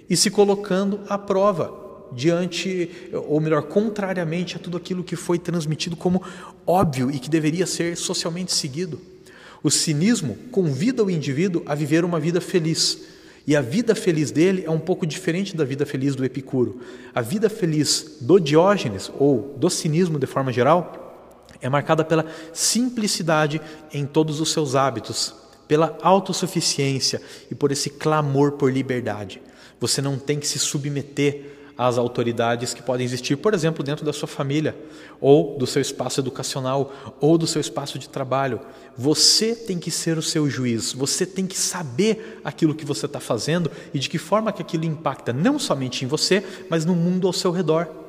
e 0.09 0.17
se 0.17 0.29
colocando 0.29 0.99
à 1.07 1.17
prova 1.17 1.81
diante, 2.11 2.89
ou 3.27 3.39
melhor, 3.39 3.63
contrariamente 3.63 4.55
a 4.55 4.59
tudo 4.59 4.77
aquilo 4.77 5.03
que 5.03 5.15
foi 5.15 5.39
transmitido 5.39 5.95
como 5.95 6.21
óbvio 6.65 7.09
e 7.09 7.17
que 7.17 7.29
deveria 7.29 7.65
ser 7.65 7.97
socialmente 7.97 8.53
seguido. 8.53 8.99
O 9.63 9.71
cinismo 9.71 10.37
convida 10.51 11.03
o 11.03 11.09
indivíduo 11.09 11.63
a 11.65 11.73
viver 11.73 12.03
uma 12.03 12.19
vida 12.19 12.41
feliz. 12.41 13.01
E 13.47 13.55
a 13.55 13.61
vida 13.61 13.95
feliz 13.95 14.31
dele 14.31 14.63
é 14.65 14.69
um 14.69 14.79
pouco 14.79 15.05
diferente 15.05 15.55
da 15.55 15.65
vida 15.65 15.85
feliz 15.85 16.15
do 16.15 16.23
Epicuro. 16.23 16.79
A 17.13 17.21
vida 17.21 17.49
feliz 17.49 18.17
do 18.21 18.39
Diógenes, 18.39 19.11
ou 19.17 19.55
do 19.57 19.69
cinismo 19.69 20.19
de 20.19 20.25
forma 20.25 20.51
geral, 20.51 21.02
é 21.63 21.69
marcada 21.69 22.03
pela 22.03 22.25
simplicidade 22.51 23.61
em 23.91 24.05
todos 24.05 24.41
os 24.41 24.51
seus 24.51 24.75
hábitos, 24.75 25.33
pela 25.65 25.97
autossuficiência 26.01 27.21
e 27.49 27.55
por 27.55 27.71
esse 27.71 27.89
clamor 27.89 28.51
por 28.51 28.71
liberdade. 28.71 29.41
Você 29.79 30.01
não 30.01 30.19
tem 30.19 30.37
que 30.37 30.45
se 30.45 30.59
submeter 30.59 31.51
às 31.77 31.97
autoridades 31.97 32.73
que 32.73 32.83
podem 32.83 33.05
existir, 33.05 33.37
por 33.37 33.53
exemplo, 33.53 33.81
dentro 33.81 34.05
da 34.05 34.11
sua 34.11 34.27
família, 34.27 34.75
ou 35.21 35.57
do 35.57 35.65
seu 35.65 35.81
espaço 35.81 36.19
educacional, 36.19 36.93
ou 37.19 37.37
do 37.37 37.47
seu 37.47 37.61
espaço 37.61 37.97
de 37.97 38.09
trabalho. 38.09 38.59
Você 38.97 39.55
tem 39.55 39.79
que 39.79 39.89
ser 39.89 40.17
o 40.17 40.21
seu 40.21 40.49
juiz, 40.49 40.91
você 40.91 41.25
tem 41.25 41.47
que 41.47 41.57
saber 41.57 42.41
aquilo 42.43 42.75
que 42.75 42.85
você 42.85 43.05
está 43.05 43.21
fazendo 43.21 43.71
e 43.93 43.99
de 43.99 44.09
que 44.09 44.17
forma 44.17 44.51
que 44.51 44.61
aquilo 44.61 44.83
impacta 44.83 45.31
não 45.31 45.57
somente 45.57 46.03
em 46.03 46.09
você, 46.09 46.43
mas 46.69 46.83
no 46.83 46.93
mundo 46.93 47.25
ao 47.25 47.33
seu 47.33 47.51
redor 47.51 48.02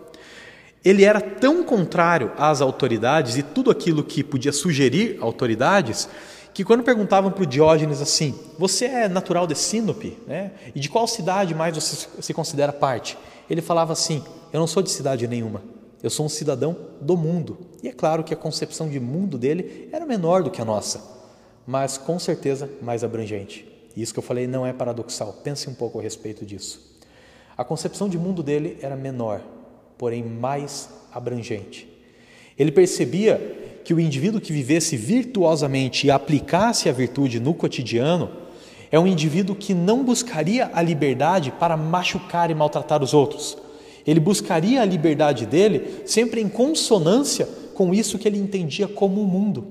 ele 0.85 1.03
era 1.05 1.21
tão 1.21 1.65
contrário 1.65 2.33
às 2.37 2.61
autoridades 2.61 3.37
e 3.37 3.43
tudo 3.43 3.71
aquilo 3.71 4.05
que 4.05 4.23
podia 4.23 4.53
sugerir 4.53 5.17
autoridades, 5.21 6.09
que 6.53 6.63
quando 6.63 6.85
perguntavam 6.85 7.33
para 7.33 7.43
o 7.43 7.47
Diógenes 7.47 8.03
assim, 8.03 8.39
você 8.59 8.85
é 8.85 9.09
natural 9.09 9.47
de 9.47 9.55
Sinope? 9.55 10.19
Né? 10.27 10.53
E 10.75 10.79
de 10.79 10.89
qual 10.89 11.07
cidade 11.07 11.55
mais 11.55 11.75
você 11.75 12.07
se 12.21 12.35
considera 12.35 12.73
parte? 12.73 13.17
Ele 13.49 13.63
falava 13.63 13.93
assim, 13.93 14.23
eu 14.53 14.61
não 14.61 14.67
sou 14.67 14.83
de 14.83 14.91
cidade 14.91 15.27
nenhuma, 15.27 15.63
eu 16.03 16.11
sou 16.11 16.27
um 16.27 16.29
cidadão 16.29 16.77
do 17.01 17.17
mundo. 17.17 17.59
E 17.83 17.89
é 17.89 17.93
claro 17.93 18.23
que 18.23 18.35
a 18.35 18.37
concepção 18.37 18.89
de 18.89 19.01
mundo 19.01 19.39
dele 19.39 19.89
era 19.91 20.05
menor 20.05 20.43
do 20.43 20.51
que 20.51 20.61
a 20.61 20.65
nossa, 20.65 21.03
mas 21.67 21.97
com 21.97 22.19
certeza 22.19 22.71
mais 22.83 23.03
abrangente. 23.03 23.67
E 23.97 24.03
isso 24.03 24.13
que 24.13 24.19
eu 24.19 24.23
falei 24.23 24.47
não 24.47 24.67
é 24.67 24.73
paradoxal, 24.73 25.33
pense 25.43 25.69
um 25.69 25.75
pouco 25.75 25.99
a 25.99 26.03
respeito 26.03 26.45
disso. 26.45 26.95
A 27.57 27.65
concepção 27.65 28.09
de 28.09 28.19
mundo 28.19 28.43
dele 28.43 28.77
era 28.83 28.97
menor, 28.97 29.41
porém 29.99 30.23
mais 30.23 30.89
abrangente. 31.13 31.89
Ele 32.59 32.71
percebia 32.73 33.81
que 33.85 33.93
o 33.93 34.01
indivíduo 34.01 34.41
que 34.41 34.53
vivesse 34.53 34.97
virtuosamente 34.97 36.07
e 36.07 36.11
aplicasse 36.11 36.89
a 36.89 36.93
virtude 36.93 37.39
no 37.39 37.53
cotidiano 37.53 38.31
é 38.91 38.99
um 38.99 39.07
indivíduo 39.07 39.57
que 39.57 39.75
não 39.75 40.05
buscaria 40.05 40.71
a 40.73 40.81
liberdade 40.81 41.51
para 41.51 41.77
machucar 41.77 42.51
e 42.51 42.55
maltratar 42.55 43.03
os 43.03 43.13
outros. 43.13 43.59
Ele 44.07 44.21
buscaria 44.21 44.81
a 44.81 44.85
liberdade 44.85 45.47
dele 45.47 46.03
sempre 46.07 46.41
em 46.41 46.49
consonância 46.49 47.49
com 47.75 47.93
isso 47.93 48.19
que 48.19 48.29
ele 48.29 48.39
entendia 48.39 48.87
como 48.87 49.21
o 49.21 49.27
mundo. 49.27 49.67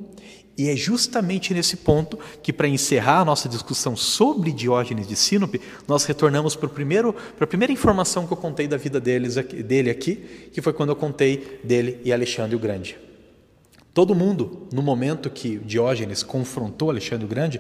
E 0.56 0.70
é 0.70 0.76
justamente 0.76 1.54
nesse 1.54 1.78
ponto 1.78 2.20
que, 2.44 2.54
para 2.54 2.68
encerrar 2.68 3.22
a 3.22 3.26
nossa 3.26 3.50
discussão 3.50 3.96
sobre 3.96 4.52
Diógenes 4.52 5.08
de 5.08 5.16
Sinope, 5.16 5.60
nós 5.88 6.06
retornamos 6.06 6.56
para, 6.56 6.70
primeiro, 6.70 7.12
para 7.12 7.46
a 7.46 7.48
primeira 7.48 7.74
informação 7.74 8.28
que 8.28 8.34
eu 8.34 8.38
contei 8.38 8.68
da 8.68 8.78
vida 8.78 9.00
deles, 9.00 9.36
dele 9.36 9.90
aqui, 9.90 10.50
que 10.54 10.62
foi 10.62 10.72
quando 10.72 10.90
eu 10.90 10.96
contei 10.96 11.60
dele 11.64 12.00
e 12.06 12.14
Alexandre 12.14 12.56
o 12.56 12.60
Grande. 12.60 12.98
Todo 13.96 14.14
mundo, 14.14 14.68
no 14.72 14.84
momento 14.84 15.30
que 15.30 15.58
Diógenes 15.58 16.22
confrontou 16.22 16.92
Alexandre 16.92 17.26
o 17.26 17.28
Grande, 17.28 17.60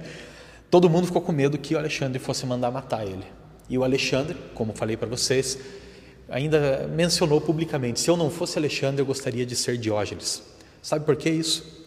todo 0.69 0.87
mundo 0.87 1.07
ficou 1.07 1.21
com 1.21 1.31
medo 1.31 1.57
que 1.57 1.73
o 1.73 1.79
Alexandre 1.79 2.19
fosse 2.19 2.45
mandar 2.45 2.69
matar 2.69 3.07
ele. 3.07 3.25
E 3.67 3.75
o 3.77 3.83
Alexandre, 3.83 4.37
como 4.53 4.71
falei 4.73 4.97
para 4.97 5.07
vocês, 5.07 5.57
ainda 6.29 6.87
mencionou 6.93 7.41
publicamente: 7.41 7.99
se 7.99 8.09
eu 8.09 8.17
não 8.17 8.29
fosse 8.29 8.59
Alexandre, 8.59 9.01
eu 9.01 9.05
gostaria 9.05 9.45
de 9.47 9.55
ser 9.55 9.77
Diógenes. 9.77 10.43
Sabe 10.81 11.05
por 11.05 11.15
que 11.15 11.29
isso? 11.29 11.82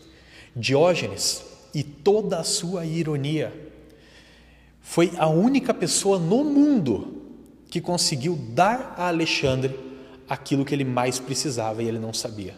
Diógenes 0.58 1.44
e 1.74 1.82
toda 1.82 2.38
a 2.38 2.44
sua 2.44 2.86
ironia 2.86 3.52
foi 4.80 5.12
a 5.18 5.28
única 5.28 5.74
pessoa 5.74 6.18
no 6.18 6.42
mundo 6.42 7.22
que 7.68 7.78
conseguiu 7.78 8.38
dar 8.54 8.94
a 8.96 9.08
Alexandre 9.08 9.78
aquilo 10.26 10.64
que 10.64 10.74
ele 10.74 10.84
mais 10.84 11.18
precisava 11.18 11.82
e 11.82 11.88
ele 11.88 11.98
não 11.98 12.14
sabia: 12.14 12.54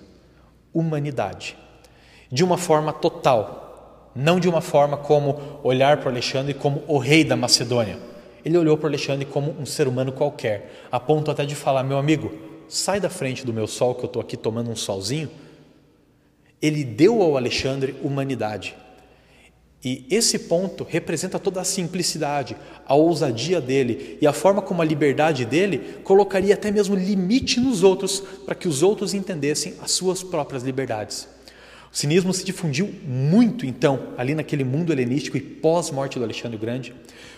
humanidade. 0.72 1.56
De 2.30 2.44
uma 2.44 2.56
forma 2.56 2.92
total, 2.92 4.12
não 4.14 4.38
de 4.38 4.48
uma 4.48 4.60
forma 4.60 4.96
como 4.96 5.58
olhar 5.64 5.96
para 5.96 6.10
Alexandre 6.10 6.54
como 6.54 6.84
o 6.86 6.98
rei 6.98 7.24
da 7.24 7.34
Macedônia. 7.34 7.98
Ele 8.44 8.56
olhou 8.56 8.76
para 8.76 8.88
Alexandre 8.88 9.24
como 9.24 9.50
um 9.58 9.66
ser 9.66 9.88
humano 9.88 10.12
qualquer, 10.12 10.86
a 10.92 11.00
ponto 11.00 11.32
até 11.32 11.44
de 11.44 11.56
falar: 11.56 11.82
meu 11.82 11.98
amigo, 11.98 12.32
sai 12.68 13.00
da 13.00 13.10
frente 13.10 13.44
do 13.44 13.52
meu 13.52 13.66
sol 13.66 13.96
que 13.96 14.04
eu 14.04 14.06
estou 14.06 14.22
aqui 14.22 14.36
tomando 14.36 14.70
um 14.70 14.76
solzinho 14.76 15.28
ele 16.60 16.84
deu 16.84 17.22
ao 17.22 17.36
Alexandre 17.36 17.94
humanidade. 18.02 18.74
E 19.84 20.04
esse 20.10 20.40
ponto 20.40 20.84
representa 20.88 21.38
toda 21.38 21.60
a 21.60 21.64
simplicidade, 21.64 22.56
a 22.84 22.94
ousadia 22.96 23.60
dele 23.60 24.18
e 24.20 24.26
a 24.26 24.32
forma 24.32 24.60
como 24.60 24.82
a 24.82 24.84
liberdade 24.84 25.44
dele 25.44 26.00
colocaria 26.02 26.54
até 26.54 26.70
mesmo 26.70 26.96
limite 26.96 27.60
nos 27.60 27.84
outros 27.84 28.20
para 28.44 28.56
que 28.56 28.66
os 28.66 28.82
outros 28.82 29.14
entendessem 29.14 29.74
as 29.80 29.92
suas 29.92 30.22
próprias 30.22 30.64
liberdades. 30.64 31.28
O 31.92 31.96
cinismo 31.96 32.34
se 32.34 32.44
difundiu 32.44 32.90
muito, 33.06 33.64
então, 33.64 34.08
ali 34.16 34.34
naquele 34.34 34.62
mundo 34.62 34.92
helenístico 34.92 35.36
e 35.36 35.40
pós-morte 35.40 36.18
do 36.18 36.24
Alexandre 36.24 36.56
o 36.56 36.60
Grande. 36.60 36.94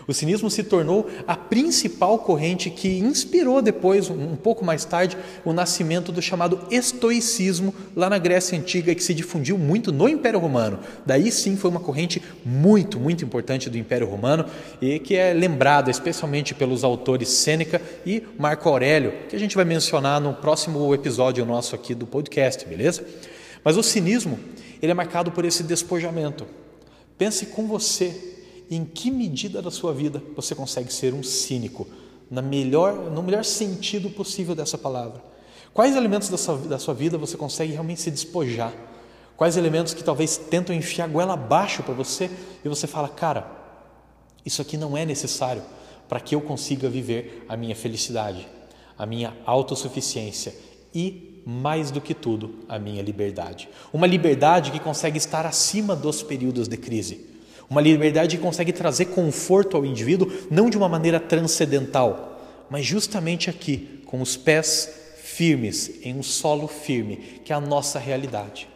O 0.08 0.12
cinismo 0.12 0.50
se 0.50 0.64
tornou 0.64 1.08
a 1.24 1.36
principal 1.36 2.18
corrente 2.18 2.68
que 2.68 2.98
inspirou 2.98 3.62
depois, 3.62 4.10
um 4.10 4.34
pouco 4.34 4.64
mais 4.64 4.84
tarde, 4.84 5.16
o 5.44 5.52
nascimento 5.52 6.10
do 6.10 6.20
chamado 6.20 6.60
estoicismo 6.68 7.72
lá 7.94 8.10
na 8.10 8.18
Grécia 8.18 8.58
Antiga, 8.58 8.92
que 8.92 9.04
se 9.04 9.14
difundiu 9.14 9.56
muito 9.56 9.92
no 9.92 10.08
Império 10.08 10.40
Romano. 10.40 10.80
Daí 11.06 11.30
sim 11.30 11.56
foi 11.56 11.70
uma 11.70 11.78
corrente 11.78 12.20
muito, 12.44 12.98
muito 12.98 13.24
importante 13.24 13.70
do 13.70 13.78
Império 13.78 14.08
Romano 14.08 14.46
e 14.82 14.98
que 14.98 15.14
é 15.14 15.32
lembrada 15.32 15.92
especialmente 15.92 16.54
pelos 16.54 16.82
autores 16.82 17.28
Sêneca 17.28 17.80
e 18.04 18.24
Marco 18.36 18.68
Aurélio, 18.68 19.12
que 19.28 19.36
a 19.36 19.38
gente 19.38 19.54
vai 19.54 19.64
mencionar 19.64 20.20
no 20.20 20.34
próximo 20.34 20.92
episódio 20.92 21.46
nosso 21.46 21.76
aqui 21.76 21.94
do 21.94 22.06
podcast, 22.06 22.66
beleza? 22.66 23.04
Mas 23.64 23.76
o 23.76 23.82
cinismo, 23.82 24.38
ele 24.80 24.92
é 24.92 24.94
marcado 24.94 25.30
por 25.30 25.44
esse 25.44 25.62
despojamento. 25.62 26.46
Pense 27.18 27.46
com 27.46 27.66
você 27.66 28.36
em 28.70 28.84
que 28.84 29.10
medida 29.10 29.60
da 29.60 29.70
sua 29.70 29.92
vida 29.92 30.22
você 30.34 30.54
consegue 30.54 30.92
ser 30.92 31.12
um 31.12 31.22
cínico, 31.22 31.86
na 32.30 32.40
melhor, 32.40 33.10
no 33.10 33.22
melhor 33.22 33.44
sentido 33.44 34.08
possível 34.08 34.54
dessa 34.54 34.78
palavra. 34.78 35.22
Quais 35.74 35.96
elementos 35.96 36.28
da 36.28 36.36
sua, 36.36 36.56
da 36.58 36.78
sua 36.78 36.94
vida 36.94 37.18
você 37.18 37.36
consegue 37.36 37.72
realmente 37.72 38.00
se 38.00 38.10
despojar? 38.10 38.72
Quais 39.36 39.56
elementos 39.56 39.94
que 39.94 40.04
talvez 40.04 40.36
tentam 40.36 40.74
enfiar 40.74 41.06
a 41.06 41.08
goela 41.08 41.34
abaixo 41.34 41.82
para 41.82 41.94
você 41.94 42.30
e 42.64 42.68
você 42.68 42.86
fala, 42.86 43.08
cara, 43.08 43.50
isso 44.44 44.62
aqui 44.62 44.76
não 44.76 44.96
é 44.96 45.04
necessário 45.04 45.62
para 46.08 46.20
que 46.20 46.34
eu 46.34 46.40
consiga 46.40 46.88
viver 46.88 47.44
a 47.48 47.56
minha 47.56 47.74
felicidade, 47.74 48.46
a 48.98 49.06
minha 49.06 49.36
autossuficiência 49.46 50.54
e 50.94 51.29
mais 51.44 51.90
do 51.90 52.00
que 52.00 52.14
tudo, 52.14 52.60
a 52.68 52.78
minha 52.78 53.02
liberdade. 53.02 53.68
Uma 53.92 54.06
liberdade 54.06 54.70
que 54.70 54.78
consegue 54.78 55.18
estar 55.18 55.46
acima 55.46 55.96
dos 55.96 56.22
períodos 56.22 56.68
de 56.68 56.76
crise. 56.76 57.26
Uma 57.68 57.80
liberdade 57.80 58.36
que 58.36 58.42
consegue 58.42 58.72
trazer 58.72 59.06
conforto 59.06 59.76
ao 59.76 59.84
indivíduo, 59.84 60.30
não 60.50 60.68
de 60.68 60.76
uma 60.76 60.88
maneira 60.88 61.20
transcendental, 61.20 62.40
mas 62.68 62.84
justamente 62.84 63.48
aqui, 63.48 64.02
com 64.06 64.20
os 64.20 64.36
pés 64.36 65.14
firmes, 65.22 66.04
em 66.04 66.14
um 66.14 66.22
solo 66.22 66.66
firme, 66.66 67.16
que 67.44 67.52
é 67.52 67.56
a 67.56 67.60
nossa 67.60 67.98
realidade. 67.98 68.68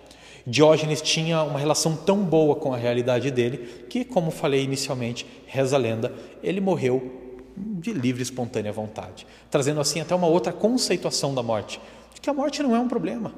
Diógenes 0.46 1.00
tinha 1.00 1.42
uma 1.42 1.59
relação 1.59 1.96
tão 1.96 2.22
boa 2.22 2.55
com 2.55 2.72
a 2.72 2.77
realidade 2.77 3.31
dele 3.31 3.87
que, 3.88 4.05
como 4.05 4.31
falei 4.31 4.62
inicialmente, 4.62 5.27
reza 5.46 5.77
a 5.77 5.79
lenda, 5.79 6.12
ele 6.42 6.61
morreu 6.61 7.23
de 7.56 7.92
livre 7.92 8.20
e 8.20 8.24
espontânea 8.24 8.72
vontade, 8.72 9.26
trazendo 9.50 9.80
assim 9.80 10.00
até 10.00 10.14
uma 10.14 10.26
outra 10.26 10.52
conceituação 10.52 11.34
da 11.34 11.42
morte, 11.42 11.80
de 12.14 12.20
que 12.20 12.30
a 12.30 12.34
morte 12.34 12.62
não 12.62 12.74
é 12.74 12.78
um 12.78 12.88
problema, 12.88 13.32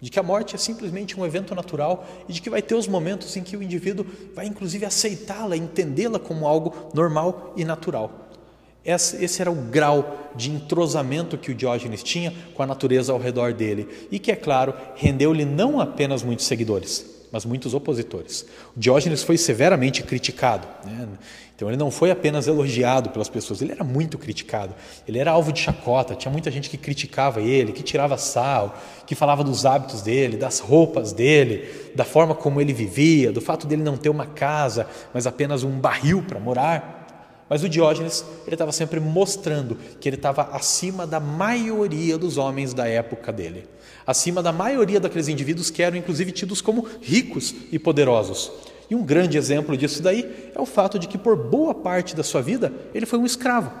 de 0.00 0.10
que 0.10 0.18
a 0.18 0.22
morte 0.22 0.54
é 0.54 0.58
simplesmente 0.58 1.18
um 1.18 1.26
evento 1.26 1.54
natural 1.54 2.06
e 2.28 2.32
de 2.32 2.40
que 2.40 2.48
vai 2.48 2.62
ter 2.62 2.74
os 2.74 2.88
momentos 2.88 3.36
em 3.36 3.42
que 3.42 3.56
o 3.56 3.62
indivíduo 3.62 4.06
vai 4.34 4.46
inclusive 4.46 4.86
aceitá-la, 4.86 5.56
entendê-la 5.56 6.18
como 6.18 6.46
algo 6.46 6.90
normal 6.94 7.52
e 7.56 7.64
natural. 7.64 8.28
Esse 8.82 9.42
era 9.42 9.50
o 9.50 9.54
grau 9.54 10.30
de 10.34 10.50
entrosamento 10.50 11.36
que 11.36 11.50
o 11.50 11.54
Diógenes 11.54 12.02
tinha 12.02 12.32
com 12.54 12.62
a 12.62 12.66
natureza 12.66 13.12
ao 13.12 13.18
redor 13.18 13.52
dele 13.52 13.86
e 14.10 14.18
que, 14.18 14.32
é 14.32 14.36
claro, 14.36 14.72
rendeu-lhe 14.94 15.44
não 15.44 15.78
apenas 15.78 16.22
muitos 16.22 16.46
seguidores, 16.46 17.04
mas 17.32 17.44
muitos 17.44 17.74
opositores. 17.74 18.46
O 18.76 18.80
Diógenes 18.80 19.22
foi 19.22 19.36
severamente 19.36 20.02
criticado. 20.02 20.66
Né? 20.84 21.08
Então 21.54 21.68
ele 21.68 21.76
não 21.76 21.90
foi 21.90 22.10
apenas 22.10 22.46
elogiado 22.46 23.10
pelas 23.10 23.28
pessoas, 23.28 23.60
ele 23.60 23.72
era 23.72 23.84
muito 23.84 24.16
criticado. 24.16 24.74
Ele 25.06 25.18
era 25.18 25.30
alvo 25.30 25.52
de 25.52 25.60
chacota, 25.60 26.14
tinha 26.14 26.32
muita 26.32 26.50
gente 26.50 26.70
que 26.70 26.78
criticava 26.78 27.40
ele, 27.40 27.72
que 27.72 27.82
tirava 27.82 28.16
sal, 28.16 28.78
que 29.06 29.14
falava 29.14 29.44
dos 29.44 29.66
hábitos 29.66 30.00
dele, 30.00 30.36
das 30.38 30.58
roupas 30.58 31.12
dele, 31.12 31.68
da 31.94 32.04
forma 32.04 32.34
como 32.34 32.60
ele 32.60 32.72
vivia, 32.72 33.30
do 33.30 33.40
fato 33.40 33.66
dele 33.66 33.82
não 33.82 33.96
ter 33.96 34.08
uma 34.08 34.26
casa, 34.26 34.86
mas 35.12 35.26
apenas 35.26 35.62
um 35.62 35.78
barril 35.78 36.24
para 36.26 36.40
morar. 36.40 36.99
Mas 37.50 37.64
o 37.64 37.68
Diógenes, 37.68 38.24
ele 38.46 38.54
estava 38.54 38.70
sempre 38.70 39.00
mostrando 39.00 39.76
que 39.98 40.08
ele 40.08 40.14
estava 40.14 40.50
acima 40.52 41.04
da 41.04 41.18
maioria 41.18 42.16
dos 42.16 42.36
homens 42.38 42.72
da 42.72 42.86
época 42.86 43.32
dele, 43.32 43.66
acima 44.06 44.40
da 44.40 44.52
maioria 44.52 45.00
daqueles 45.00 45.26
indivíduos 45.26 45.68
que 45.68 45.82
eram 45.82 45.96
inclusive 45.96 46.30
tidos 46.30 46.60
como 46.60 46.86
ricos 47.02 47.52
e 47.72 47.76
poderosos. 47.76 48.52
E 48.88 48.94
um 48.94 49.04
grande 49.04 49.36
exemplo 49.36 49.76
disso 49.76 50.00
daí 50.00 50.52
é 50.54 50.60
o 50.60 50.64
fato 50.64 50.96
de 50.96 51.08
que 51.08 51.18
por 51.18 51.34
boa 51.34 51.74
parte 51.74 52.14
da 52.14 52.22
sua 52.22 52.40
vida 52.40 52.72
ele 52.94 53.04
foi 53.04 53.18
um 53.18 53.26
escravo. 53.26 53.72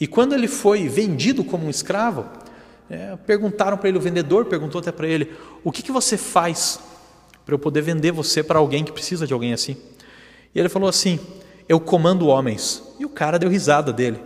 E 0.00 0.06
quando 0.06 0.34
ele 0.34 0.48
foi 0.48 0.88
vendido 0.88 1.44
como 1.44 1.66
um 1.66 1.70
escravo, 1.70 2.24
é, 2.88 3.16
perguntaram 3.26 3.76
para 3.76 3.90
ele, 3.90 3.98
o 3.98 4.00
vendedor 4.00 4.46
perguntou 4.46 4.80
até 4.80 4.90
para 4.90 5.06
ele: 5.06 5.30
O 5.62 5.70
que, 5.70 5.82
que 5.82 5.92
você 5.92 6.16
faz 6.16 6.80
para 7.44 7.54
eu 7.54 7.58
poder 7.58 7.82
vender 7.82 8.12
você 8.12 8.42
para 8.42 8.58
alguém 8.58 8.82
que 8.82 8.92
precisa 8.92 9.26
de 9.26 9.34
alguém 9.34 9.52
assim? 9.52 9.76
E 10.54 10.58
ele 10.58 10.70
falou 10.70 10.88
assim: 10.88 11.18
Eu 11.68 11.78
comando 11.78 12.28
homens. 12.28 12.82
E 12.98 13.04
o 13.04 13.08
cara 13.08 13.38
deu 13.38 13.50
risada 13.50 13.92
dele. 13.92 14.18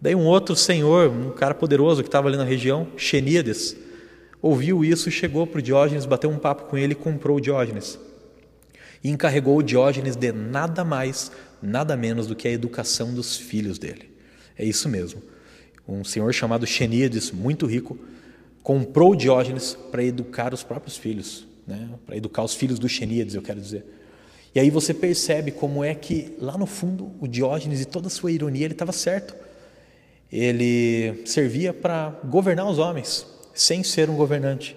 Daí 0.00 0.14
um 0.14 0.24
outro 0.24 0.56
senhor, 0.56 1.10
um 1.10 1.30
cara 1.30 1.54
poderoso 1.54 2.02
que 2.02 2.08
estava 2.08 2.28
ali 2.28 2.36
na 2.36 2.44
região, 2.44 2.88
Xeníades, 2.96 3.76
ouviu 4.40 4.84
isso 4.84 5.10
chegou 5.10 5.46
para 5.46 5.58
o 5.58 5.62
Diógenes, 5.62 6.06
bateu 6.06 6.28
um 6.30 6.38
papo 6.38 6.64
com 6.64 6.76
ele 6.76 6.92
e 6.92 6.96
comprou 6.96 7.36
o 7.36 7.40
Diógenes 7.40 7.98
e 9.02 9.10
encarregou 9.10 9.58
o 9.58 9.62
Diógenes 9.62 10.16
de 10.16 10.32
nada 10.32 10.84
mais, 10.84 11.32
nada 11.60 11.96
menos 11.96 12.26
do 12.26 12.36
que 12.36 12.46
a 12.46 12.50
educação 12.50 13.12
dos 13.12 13.36
filhos 13.36 13.78
dele. 13.78 14.10
É 14.56 14.64
isso 14.64 14.88
mesmo. 14.88 15.22
Um 15.88 16.04
senhor 16.04 16.32
chamado 16.32 16.66
Xeníades, 16.66 17.32
muito 17.32 17.66
rico, 17.66 17.98
comprou 18.62 19.16
Diógenes 19.16 19.76
para 19.90 20.04
educar 20.04 20.54
os 20.54 20.62
próprios 20.62 20.96
filhos, 20.96 21.46
né? 21.66 21.88
para 22.06 22.16
educar 22.16 22.44
os 22.44 22.54
filhos 22.54 22.78
do 22.78 22.88
Xeníades, 22.88 23.34
eu 23.34 23.42
quero 23.42 23.60
dizer. 23.60 23.84
E 24.54 24.60
aí 24.60 24.70
você 24.70 24.92
percebe 24.92 25.50
como 25.50 25.82
é 25.82 25.94
que 25.94 26.34
lá 26.38 26.58
no 26.58 26.66
fundo 26.66 27.12
o 27.20 27.26
Diógenes 27.26 27.80
e 27.80 27.84
toda 27.84 28.08
a 28.08 28.10
sua 28.10 28.30
ironia 28.30 28.64
ele 28.64 28.74
estava 28.74 28.92
certo. 28.92 29.34
Ele 30.30 31.22
servia 31.24 31.72
para 31.72 32.10
governar 32.24 32.68
os 32.68 32.78
homens 32.78 33.26
sem 33.54 33.82
ser 33.82 34.10
um 34.10 34.16
governante. 34.16 34.76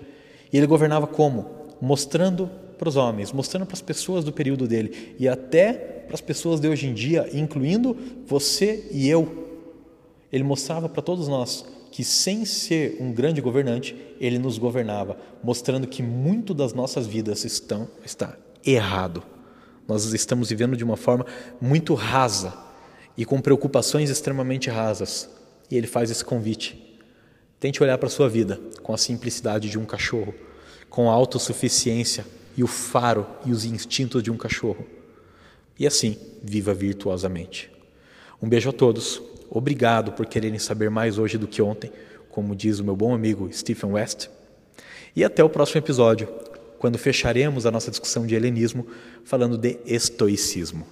E 0.52 0.58
ele 0.58 0.68
governava 0.68 1.08
como? 1.08 1.50
Mostrando 1.82 2.50
para 2.78 2.90
os 2.90 2.96
homens, 2.96 3.32
mostrando 3.32 3.66
para 3.66 3.74
as 3.74 3.82
pessoas 3.82 4.24
do 4.24 4.32
período 4.32 4.68
dele 4.68 5.16
e 5.18 5.28
até 5.28 5.74
para 5.74 6.14
as 6.14 6.22
pessoas 6.22 6.60
de 6.60 6.68
hoje 6.68 6.88
em 6.88 6.94
dia, 6.94 7.30
incluindo 7.34 7.98
você 8.26 8.88
e 8.92 9.10
eu. 9.10 9.46
Ele 10.32 10.44
mostrava 10.44 10.88
para 10.90 11.02
todos 11.02 11.28
nós 11.28 11.66
que, 11.92 12.04
sem 12.04 12.44
ser 12.44 12.98
um 13.00 13.14
grande 13.14 13.40
governante, 13.40 13.96
ele 14.20 14.38
nos 14.38 14.58
governava, 14.58 15.18
mostrando 15.42 15.88
que 15.88 16.04
muito 16.04 16.54
das 16.54 16.74
nossas 16.74 17.08
vidas 17.08 17.46
estão, 17.46 17.88
está 18.04 18.38
errado. 18.66 19.24
Nós 19.88 20.06
estamos 20.13 20.50
vivendo 20.50 20.76
de 20.76 20.84
uma 20.84 20.98
forma 20.98 21.26
muito 21.62 21.93
rasa 21.93 22.54
e 23.17 23.26
com 23.26 23.39
preocupações 23.39 24.10
extremamente 24.10 24.69
rasas. 24.69 25.30
E 25.69 25.78
ele 25.78 25.88
faz 25.88 26.12
esse 26.12 26.24
convite. 26.24 27.00
Tente 27.60 27.82
olhar 27.82 27.98
para 27.98 28.08
a 28.08 28.12
sua 28.12 28.30
vida 28.30 28.60
com 28.84 28.93
a 28.93 28.98
simplicidade 28.98 29.69
de 29.69 29.80
um 29.80 29.86
cachorro, 29.86 30.34
com 30.89 31.10
a 31.10 31.13
autossuficiência 31.13 32.26
e 32.58 32.63
o 32.63 32.67
faro 32.67 33.26
e 33.45 33.52
os 33.52 33.65
instintos 33.65 34.21
de 34.21 34.32
um 34.32 34.38
cachorro. 34.38 34.86
E 35.78 35.86
assim, 35.86 36.17
viva 36.43 36.74
virtuosamente. 36.74 37.71
Um 38.41 38.48
beijo 38.48 38.69
a 38.69 38.74
todos. 38.74 39.21
Obrigado 39.50 40.12
por 40.12 40.26
quererem 40.26 40.60
saber 40.60 40.89
mais 40.89 41.17
hoje 41.17 41.38
do 41.38 41.48
que 41.48 41.62
ontem, 41.62 41.91
como 42.30 42.56
diz 42.56 42.80
o 42.80 42.84
meu 42.84 42.95
bom 42.95 43.13
amigo 43.13 43.50
Stephen 43.52 43.91
West. 43.91 44.28
E 45.15 45.24
até 45.24 45.43
o 45.43 45.50
próximo 45.50 45.80
episódio, 45.80 46.28
quando 46.86 47.00
fecharemos 47.00 47.65
a 47.65 47.71
nossa 47.71 47.89
discussão 47.89 48.28
de 48.28 48.36
helenismo 48.36 48.86
falando 49.24 49.58
de 49.58 49.80
estoicismo. 49.88 50.86